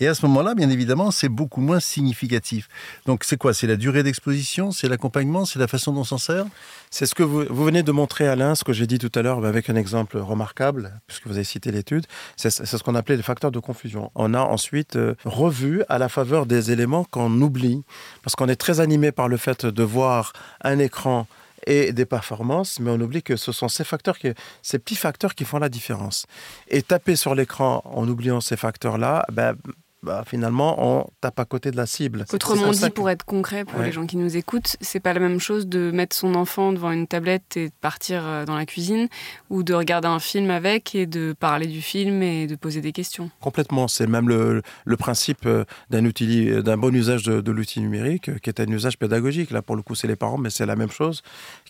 Et 0.00 0.08
à 0.08 0.14
ce 0.14 0.24
moment-là, 0.26 0.54
bien 0.54 0.70
évidemment, 0.70 1.10
c'est 1.10 1.28
beaucoup 1.28 1.60
moins 1.60 1.80
significatif. 1.80 2.68
Donc 3.06 3.24
c'est 3.24 3.36
quoi? 3.36 3.52
C'est 3.52 3.66
la 3.66 3.76
durée 3.76 4.02
d'exposition? 4.02 4.72
C'est 4.72 4.88
l'accompagnement? 4.88 5.44
C'est 5.44 5.58
la 5.58 5.68
façon 5.68 5.92
dont 5.92 6.00
on 6.00 6.04
s'en 6.04 6.18
sert? 6.18 6.46
C'est 6.90 7.04
ce 7.04 7.14
que 7.14 7.22
vous, 7.22 7.44
venez 7.64 7.82
de 7.82 7.92
montrer, 7.92 8.26
Alain, 8.28 8.54
ce 8.54 8.64
que 8.64 8.72
j'ai 8.72 8.86
dit 8.86 8.98
tout 8.98 9.12
à 9.14 9.20
l'heure 9.20 9.44
avec 9.44 9.68
un 9.68 9.76
exemple 9.76 10.16
remarquable, 10.16 11.00
puisque 11.06 11.26
vous 11.26 11.34
avez 11.34 11.44
cité 11.44 11.70
l'étude. 11.70 12.06
C'est 12.36 12.50
ce 12.50 12.82
qu'on 12.82 12.94
appelait 12.94 13.16
les 13.16 13.22
facteurs 13.22 13.52
de 13.52 13.58
confusion. 13.58 14.10
On 14.14 14.32
a 14.32 14.40
ensuite 14.40 14.96
euh, 14.98 15.14
revu 15.24 15.82
à 15.88 15.98
la 15.98 16.08
faveur 16.08 16.46
des 16.46 16.72
éléments 16.72 17.04
qu'on 17.04 17.40
oublie, 17.40 17.82
parce 18.22 18.34
qu'on 18.36 18.48
est 18.48 18.56
très 18.56 18.80
animé 18.80 19.12
par 19.12 19.28
le 19.28 19.36
fait 19.36 19.64
de 19.66 19.82
voir 19.82 20.32
un 20.62 20.78
écran 20.78 21.26
et 21.66 21.92
des 21.92 22.06
performances, 22.06 22.80
mais 22.80 22.90
on 22.90 23.00
oublie 23.00 23.22
que 23.22 23.36
ce 23.36 23.52
sont 23.52 23.68
ces 23.68 23.84
facteurs, 23.84 24.16
ces 24.62 24.78
petits 24.78 24.96
facteurs 24.96 25.34
qui 25.34 25.44
font 25.44 25.58
la 25.58 25.68
différence. 25.68 26.26
Et 26.68 26.82
taper 26.82 27.16
sur 27.16 27.34
l'écran 27.34 27.82
en 27.84 28.08
oubliant 28.08 28.40
ces 28.40 28.56
facteurs-là, 28.56 29.24
ben, 29.32 29.56
bah, 30.02 30.22
finalement, 30.26 30.76
on 30.78 31.10
tape 31.20 31.40
à 31.40 31.44
côté 31.44 31.72
de 31.72 31.76
la 31.76 31.86
cible. 31.86 32.24
Autrement 32.32 32.70
dit, 32.70 32.90
pour 32.90 33.10
être 33.10 33.24
concret 33.24 33.64
pour 33.64 33.80
les 33.80 33.90
gens 33.90 34.06
qui 34.06 34.16
nous 34.16 34.36
écoutent, 34.36 34.76
c'est 34.80 35.00
pas 35.00 35.12
la 35.12 35.20
même 35.20 35.40
chose 35.40 35.66
de 35.66 35.90
mettre 35.90 36.14
son 36.14 36.34
enfant 36.36 36.72
devant 36.72 36.92
une 36.92 37.08
tablette 37.08 37.56
et 37.56 37.68
de 37.68 37.74
partir 37.80 38.24
euh, 38.24 38.44
dans 38.44 38.56
la 38.56 38.64
cuisine 38.64 39.08
ou 39.50 39.64
de 39.64 39.74
regarder 39.74 40.06
un 40.06 40.20
film 40.20 40.50
avec 40.50 40.94
et 40.94 41.06
de 41.06 41.34
parler 41.38 41.66
du 41.66 41.82
film 41.82 42.22
et 42.22 42.46
de 42.46 42.54
poser 42.54 42.80
des 42.80 42.92
questions. 42.92 43.30
Complètement. 43.40 43.88
C'est 43.88 44.06
même 44.06 44.28
le, 44.28 44.62
le, 44.84 44.96
principe 44.96 45.46
euh, 45.46 45.64
d'un 45.90 46.04
outil, 46.04 46.62
d'un 46.62 46.76
bon 46.76 46.94
usage 46.94 47.24
de, 47.24 47.40
de 47.40 47.52
l'outil 47.52 47.80
numérique, 47.80 48.28
euh, 48.28 48.38
qui 48.38 48.50
est 48.50 48.60
un 48.60 48.68
usage 48.68 48.98
pédagogique. 48.98 49.50
Là, 49.50 49.62
pour 49.62 49.74
le 49.74 49.82
coup, 49.82 49.96
c'est 49.96 50.08
les 50.08 50.16
parents, 50.16 50.38
mais 50.38 50.50
c'est 50.50 50.66
la 50.66 50.76
même 50.76 50.90
chose 50.90 51.22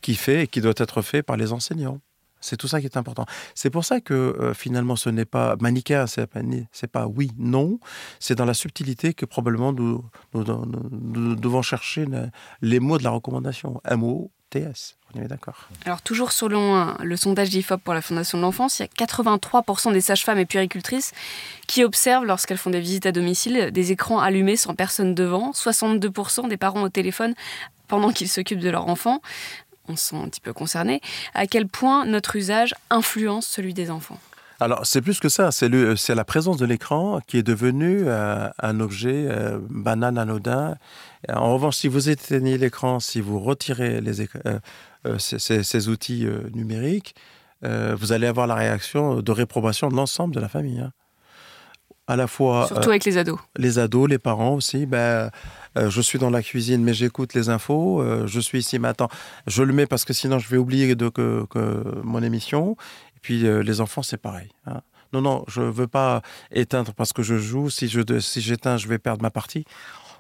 qui 0.03 0.15
fait 0.15 0.43
et 0.43 0.47
qui 0.47 0.61
doit 0.61 0.75
être 0.77 1.01
fait 1.01 1.23
par 1.23 1.39
les 1.39 1.53
enseignants. 1.53 1.99
C'est 2.41 2.57
tout 2.57 2.69
ça 2.69 2.81
qui 2.81 2.87
est 2.87 2.97
important. 2.97 3.27
C'est 3.55 3.71
pour 3.71 3.85
ça 3.85 4.01
que 4.01 4.15
euh, 4.15 4.55
finalement 4.55 4.97
ce 4.97 5.11
n'est 5.11 5.25
pas 5.25 5.57
manichéen, 5.61 6.07
c'est 6.07 6.27
pas, 6.27 6.41
pas 6.93 7.07
oui, 7.07 7.31
non. 7.39 7.79
C'est 8.21 8.35
dans 8.35 8.45
la 8.45 8.55
subtilité 8.55 9.15
que 9.15 9.27
probablement 9.27 9.73
nous, 9.73 10.05
devons 10.35 11.63
chercher 11.63 12.07
les 12.63 12.81
mots 12.81 12.99
de 12.99 13.05
la 13.05 13.11
recommandation. 13.11 13.81
MO, 13.91 14.31
TS. 14.51 14.97
On 15.15 15.23
est 15.23 15.29
d'accord. 15.29 15.69
Alors, 15.85 16.03
toujours 16.03 16.33
selon 16.33 16.95
le 17.03 17.17
sondage 17.17 17.51
d'IFOP 17.51 17.81
pour 17.83 17.95
la 17.95 18.03
Fondation 18.03 18.39
de 18.39 18.43
l'enfance, 18.43 18.79
il 18.79 18.83
y 18.83 18.85
a 18.85 19.07
83% 19.07 19.93
des 19.93 20.01
sages-femmes 20.01 20.39
et 20.39 20.47
puéricultrices 20.47 21.13
qui 21.67 21.85
observent, 21.85 22.25
lorsqu'elles 22.25 22.59
font 22.59 22.71
des 22.71 22.81
visites 22.81 23.07
à 23.07 23.13
domicile, 23.13 23.71
des 23.73 23.93
écrans 23.93 24.21
allumés 24.21 24.57
sans 24.57 24.75
personne 24.75 25.15
devant, 25.15 25.53
62% 25.53 26.49
des 26.49 26.57
parents 26.57 26.83
au 26.83 26.89
téléphone 26.89 27.35
pendant 27.89 28.13
qu'ils 28.13 28.29
s'occupent 28.29 28.61
de 28.61 28.71
leur 28.71 28.89
enfant 28.89 29.21
on 29.89 29.97
se 29.97 30.07
sent 30.07 30.17
un 30.17 30.29
petit 30.29 30.41
peu 30.41 30.53
concerné, 30.53 31.01
à 31.35 31.47
quel 31.47 31.67
point 31.67 32.05
notre 32.05 32.37
usage 32.37 32.75
influence 32.91 33.47
celui 33.47 33.75
des 33.75 33.91
enfants? 33.91 34.19
Alors, 34.61 34.85
c'est 34.85 35.01
plus 35.01 35.21
que 35.21 35.29
ça, 35.29 35.53
c'est 35.53 35.69
la 35.69 36.25
présence 36.25 36.57
de 36.57 36.67
l'écran 36.67 37.21
qui 37.27 37.39
est 37.39 37.45
devenu 37.45 38.03
euh, 38.07 38.49
un 38.61 38.81
objet 38.81 39.27
euh, 39.29 39.59
banal, 39.71 40.19
anodin. 40.19 40.75
En 41.33 41.55
revanche, 41.55 41.77
si 41.77 41.87
vous 41.87 42.09
éteignez 42.09 42.59
l'écran, 42.59 42.99
si 42.99 43.21
vous 43.21 43.39
retirez 43.39 44.01
les, 44.01 44.27
euh, 44.47 45.19
ces, 45.19 45.89
outils 45.89 46.27
numériques, 46.55 47.15
vous 47.63 48.13
allez 48.13 48.27
avoir 48.27 48.47
la 48.47 48.55
réaction 48.57 49.21
de 49.21 49.33
réprobation 49.33 49.89
de 49.89 49.95
l'ensemble 49.95 50.35
de 50.35 50.41
la 50.41 50.49
famille. 50.49 50.81
Hein 50.81 50.93
à 52.09 52.17
la 52.17 52.27
fois. 52.27 52.67
Surtout 52.67 52.89
avec 52.89 53.05
les 53.05 53.19
ados. 53.19 53.39
Les 53.57 53.79
ados, 53.79 54.09
les 54.09 54.19
parents 54.19 54.55
aussi. 54.55 54.87
Ben, 54.87 55.31
euh, 55.77 55.91
je 55.91 56.01
suis 56.01 56.19
dans 56.19 56.31
la 56.31 56.43
cuisine, 56.43 56.83
mais 56.83 56.95
j'écoute 56.95 57.35
les 57.35 57.49
infos. 57.49 58.01
Euh, 58.01 58.27
je 58.27 58.41
suis 58.41 58.59
ici, 58.59 58.79
attends, 58.83 59.09
je 59.47 59.63
le 59.63 59.73
mets 59.73 59.87
parce 59.87 60.05
que 60.05 60.13
sinon 60.13 60.39
je 60.39 60.49
vais 60.49 60.57
oublier 60.57 60.95
de, 60.95 61.09
que, 61.09 61.47
mon 62.03 62.23
émission. 62.23 62.77
Et 63.17 63.21
puis 63.21 63.47
euh, 63.47 63.63
les 63.63 63.81
enfants, 63.81 64.03
c'est 64.03 64.17
pareil. 64.17 64.49
Hein. 64.67 64.81
Non, 65.13 65.23
non, 65.23 65.45
je 65.49 65.63
ne 65.63 65.71
veux 65.71 65.87
pas 65.87 66.23
éteindre 66.53 66.93
parce 66.95 67.13
que 67.13 67.23
je 67.23 67.39
joue. 67.39 67.71
Si 67.71 67.89
je 67.89 68.01
si 68.21 68.41
j'éteins, 68.41 68.77
je 68.77 68.89
vais 68.89 68.99
perdre 68.99 69.23
ma 69.23 69.31
partie. 69.31 69.65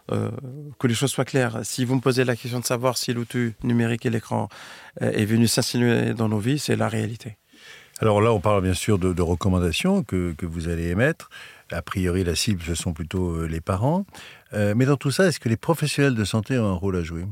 que 0.09 0.87
les 0.87 0.95
choses 0.95 1.11
soient 1.11 1.26
claires. 1.26 1.61
Si 1.64 1.85
vous 1.85 1.95
me 1.95 2.00
posez 2.00 2.25
la 2.25 2.35
question 2.35 2.61
de 2.61 2.64
savoir 2.64 2.97
si 2.97 3.12
l'outil 3.12 3.52
numérique 3.62 4.07
et 4.07 4.11
l'écran 4.11 4.49
est 5.00 5.26
venu 5.26 5.47
s'insinuer 5.47 6.14
dans 6.14 6.31
nos 6.31 6.38
vies, 6.38 6.59
c'est 6.59 6.76
la 6.76 6.88
réalité. 6.88 7.37
Alors 8.00 8.21
là, 8.21 8.33
on 8.33 8.38
parle 8.38 8.62
bien 8.62 8.75
sûr 8.75 8.99
de, 8.99 9.21
recommandations 9.21 10.05
que, 10.05 10.33
que, 10.38 10.47
vous 10.47 10.69
allez 10.69 10.88
émettre. 10.88 11.31
A 11.73 11.83
priori, 11.83 12.23
la 12.23 12.37
cible, 12.37 12.62
ce 12.62 12.76
sont 12.76 12.93
plutôt 12.93 13.33
euh, 13.33 13.47
les 13.47 13.61
parents. 13.61 14.07
Euh, 14.55 14.73
mais 14.76 14.87
dans 14.87 14.97
tout 14.97 15.11
ça, 15.11 15.26
est-ce 15.26 15.40
que 15.40 15.49
les 15.49 15.57
professionnels 15.57 16.14
de 16.14 16.25
santé 16.25 16.59
ont 16.59 16.71
un 16.71 16.75
rôle 16.75 16.97
à 16.97 17.02
jouer? 17.02 17.26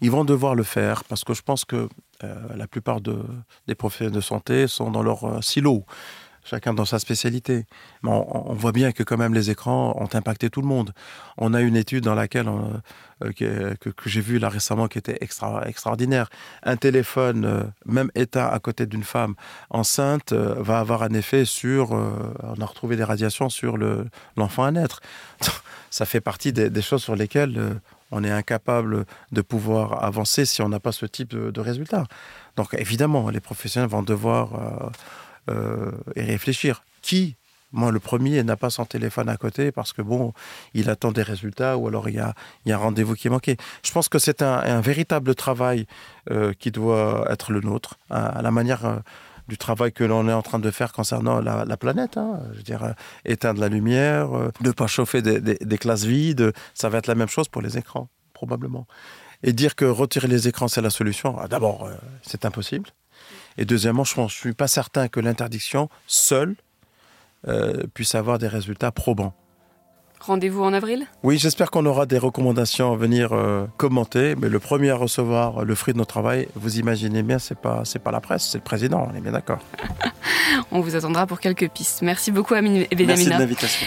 Ils 0.00 0.10
vont 0.10 0.24
devoir 0.24 0.56
le 0.56 0.64
faire 0.64 1.04
parce 1.04 1.22
que 1.22 1.32
je 1.32 1.42
pense 1.42 1.64
que 1.64 1.88
euh, 2.24 2.34
la 2.56 2.66
plupart 2.66 3.00
de, 3.00 3.22
des 3.68 3.76
professionnels 3.76 4.14
de 4.14 4.20
santé 4.20 4.66
sont 4.66 4.90
dans 4.90 5.02
leur 5.02 5.42
silo 5.44 5.84
chacun 6.44 6.74
dans 6.74 6.84
sa 6.84 6.98
spécialité. 6.98 7.66
On, 8.04 8.54
voit 8.54 8.72
bien 8.72 8.92
que 8.92 9.02
quand 9.02 9.16
même 9.16 9.34
les 9.34 9.50
écrans 9.50 9.96
ont 9.98 10.08
impacté 10.14 10.50
tout 10.50 10.60
le 10.60 10.66
monde. 10.66 10.92
On 11.36 11.54
a 11.54 11.60
une 11.60 11.76
étude 11.76 12.04
dans 12.04 12.14
laquelle 12.14 12.48
euh, 13.22 13.74
que, 13.78 13.90
j'ai 14.06 14.20
vue 14.20 14.38
là 14.38 14.48
récemment 14.48 14.88
qui 14.88 14.98
était 14.98 15.18
extra, 15.20 15.66
extraordinaire. 15.66 16.30
Un 16.62 16.76
téléphone, 16.76 17.44
euh, 17.44 17.62
même 17.84 18.10
éteint 18.14 18.46
à 18.46 18.58
côté 18.58 18.86
d'une 18.86 19.04
femme 19.04 19.34
enceinte, 19.68 20.32
euh, 20.32 20.54
va 20.58 20.80
avoir 20.80 21.02
un 21.02 21.12
effet 21.12 21.44
sur... 21.44 21.92
on 21.92 22.60
a 22.60 22.64
retrouvé 22.64 22.96
des 22.96 23.04
radiations 23.04 23.48
sur 23.48 23.76
l'enfant 24.36 24.64
à 24.64 24.70
naître. 24.70 25.00
Ça 25.90 26.06
fait 26.06 26.20
partie 26.20 26.52
des, 26.52 26.82
choses 26.82 27.02
sur 27.02 27.16
lesquelles 27.16 27.80
on 28.12 28.22
est 28.22 28.30
incapable 28.30 29.06
de 29.32 29.42
pouvoir 29.42 30.04
avancer 30.04 30.44
si 30.44 30.62
on 30.62 30.68
n'a 30.68 30.78
pas 30.78 30.92
ce 30.92 31.04
type 31.04 31.30
de, 31.30 31.50
de 31.50 31.60
résultat. 31.60 32.04
Donc 32.56 32.74
évidemment, 32.74 33.28
les 33.28 33.40
professionnels 33.40 33.90
vont 33.90 34.04
devoir 34.04 34.92
euh, 35.50 35.90
et 36.16 36.24
réfléchir. 36.24 36.82
Qui 37.02 37.36
moi, 37.72 37.92
le 37.92 38.00
premier 38.00 38.42
n'a 38.42 38.56
pas 38.56 38.70
son 38.70 38.84
téléphone 38.84 39.28
à 39.28 39.36
côté 39.36 39.70
parce 39.70 39.92
que 39.92 40.02
bon, 40.02 40.32
il 40.74 40.90
attend 40.90 41.12
des 41.12 41.22
résultats 41.22 41.76
ou 41.76 41.86
alors 41.86 42.08
il 42.08 42.16
y 42.16 42.18
a, 42.18 42.34
un 42.66 42.76
rendez-vous 42.76 43.14
qui 43.14 43.28
est 43.28 43.30
manqué. 43.30 43.56
Je 43.84 43.92
pense 43.92 44.08
que 44.08 44.18
c'est 44.18 44.42
un, 44.42 44.80
véritable 44.80 45.34
travail 45.34 45.86
euh, 46.30 46.52
qui 46.58 46.70
doit 46.70 47.26
être 47.30 47.52
le 47.52 47.60
nôtre, 47.60 47.98
à, 48.10 48.42
la 48.42 48.50
manière 48.50 48.86
euh, 48.86 48.96
du 49.46 49.56
travail 49.56 49.92
que 49.92 50.02
l'on 50.02 50.28
est 50.28 50.32
en 50.32 50.42
train 50.42 50.58
de 50.58 50.70
faire 50.70 50.92
concernant 50.92 51.40
la, 51.40 51.76
planète. 51.76 52.16
Hein. 52.16 52.40
Je 52.52 52.56
veux 52.58 52.62
dire, 52.62 52.94
éteindre 53.24 53.60
la 53.60 53.68
lumière, 53.68 54.30
ne 54.60 54.70
pas 54.70 54.86
chauffer 54.86 55.22
des, 55.22 55.40
des, 55.40 55.78
classes 55.78 56.04
vides, 56.04 56.52
ça 56.74 56.88
va 56.88 56.98
être 56.98 57.08
la 57.08 57.16
même 57.16 57.28
chose 57.28 57.48
pour 57.48 57.62
les 57.62 57.76
écrans, 57.76 58.08
probablement. 58.32 58.86
Et 59.42 59.52
dire 59.52 59.74
que 59.74 59.84
retirer 59.84 60.28
les 60.28 60.46
écrans, 60.46 60.68
c'est 60.68 60.82
la 60.82 60.90
solution, 60.90 61.36
ah, 61.38 61.48
d'abord, 61.48 61.88
c'est 62.22 62.44
impossible. 62.44 62.90
Et 63.58 63.64
deuxièmement, 63.64 64.04
je 64.04 64.20
ne 64.20 64.28
suis 64.28 64.52
pas 64.52 64.68
certain 64.68 65.08
que 65.08 65.20
l'interdiction 65.20 65.88
seule 66.06 66.56
euh, 67.48 67.84
puisse 67.94 68.14
avoir 68.14 68.38
des 68.38 68.48
résultats 68.48 68.92
probants. 68.92 69.34
Rendez-vous 70.20 70.62
en 70.62 70.74
avril? 70.74 71.06
Oui, 71.22 71.38
j'espère 71.38 71.70
qu'on 71.70 71.86
aura 71.86 72.04
des 72.04 72.18
recommandations 72.18 72.92
à 72.92 72.96
venir 72.96 73.32
euh, 73.32 73.64
commenter. 73.78 74.34
Mais 74.36 74.50
le 74.50 74.58
premier 74.58 74.90
à 74.90 74.96
recevoir 74.96 75.64
le 75.64 75.74
fruit 75.74 75.94
de 75.94 75.98
notre 75.98 76.10
travail, 76.10 76.46
vous 76.54 76.78
imaginez 76.78 77.22
bien, 77.22 77.38
c'est 77.38 77.58
pas 77.58 77.82
c'est 77.86 77.98
pas 77.98 78.10
la 78.10 78.20
presse, 78.20 78.46
c'est 78.50 78.58
le 78.58 78.64
président. 78.64 79.08
On 79.10 79.16
est 79.16 79.22
bien 79.22 79.32
d'accord. 79.32 79.60
on 80.72 80.80
vous 80.80 80.94
attendra 80.94 81.26
pour 81.26 81.40
quelques 81.40 81.70
pistes. 81.70 82.02
Merci 82.02 82.32
beaucoup, 82.32 82.52
Amine 82.52 82.86
Benamina, 82.94 83.38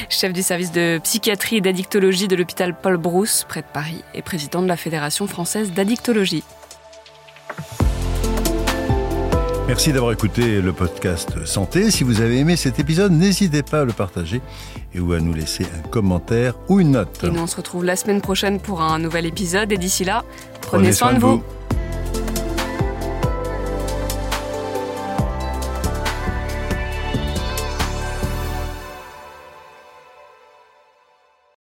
chef 0.10 0.34
du 0.34 0.42
service 0.42 0.72
de 0.72 1.00
psychiatrie 1.04 1.58
et 1.58 1.62
d'addictologie 1.62 2.28
de 2.28 2.36
l'hôpital 2.36 2.76
Paul 2.76 2.98
Brousse, 2.98 3.46
près 3.48 3.62
de 3.62 3.68
Paris, 3.72 4.04
et 4.16 4.24
président 4.24 4.64
de 4.64 4.68
la 4.68 4.78
Fédération 4.78 5.28
française 5.28 5.72
d'addictologie. 5.72 6.44
Merci 9.66 9.94
d'avoir 9.94 10.12
écouté 10.12 10.62
le 10.62 10.74
podcast 10.74 11.46
Santé. 11.46 11.90
Si 11.90 12.04
vous 12.04 12.20
avez 12.20 12.38
aimé 12.40 12.58
cet 12.58 12.80
épisode, 12.80 13.14
n'hésitez 13.14 13.64
pas 13.64 13.82
à 13.82 13.86
le 13.86 13.94
partager 13.94 14.42
et 14.94 15.00
ou 15.00 15.14
à 15.14 15.22
nous 15.22 15.34
laisser 15.34 15.64
un 15.64 15.88
commentaire 15.88 16.56
ou 16.68 16.82
une 16.82 16.92
note. 16.92 17.24
Et 17.24 17.30
nous 17.30 17.40
on 17.40 17.48
se 17.48 17.56
retrouve 17.56 17.86
la 17.86 17.96
semaine 17.96 18.20
prochaine 18.20 18.60
pour 18.60 18.82
un 18.82 19.00
nouvel 19.00 19.26
épisode 19.26 19.72
et 19.72 19.78
d'ici 19.78 20.04
là, 20.04 20.26
prenez, 20.62 20.92
soin, 20.92 21.14
de 21.14 21.20
vous. 21.20 21.42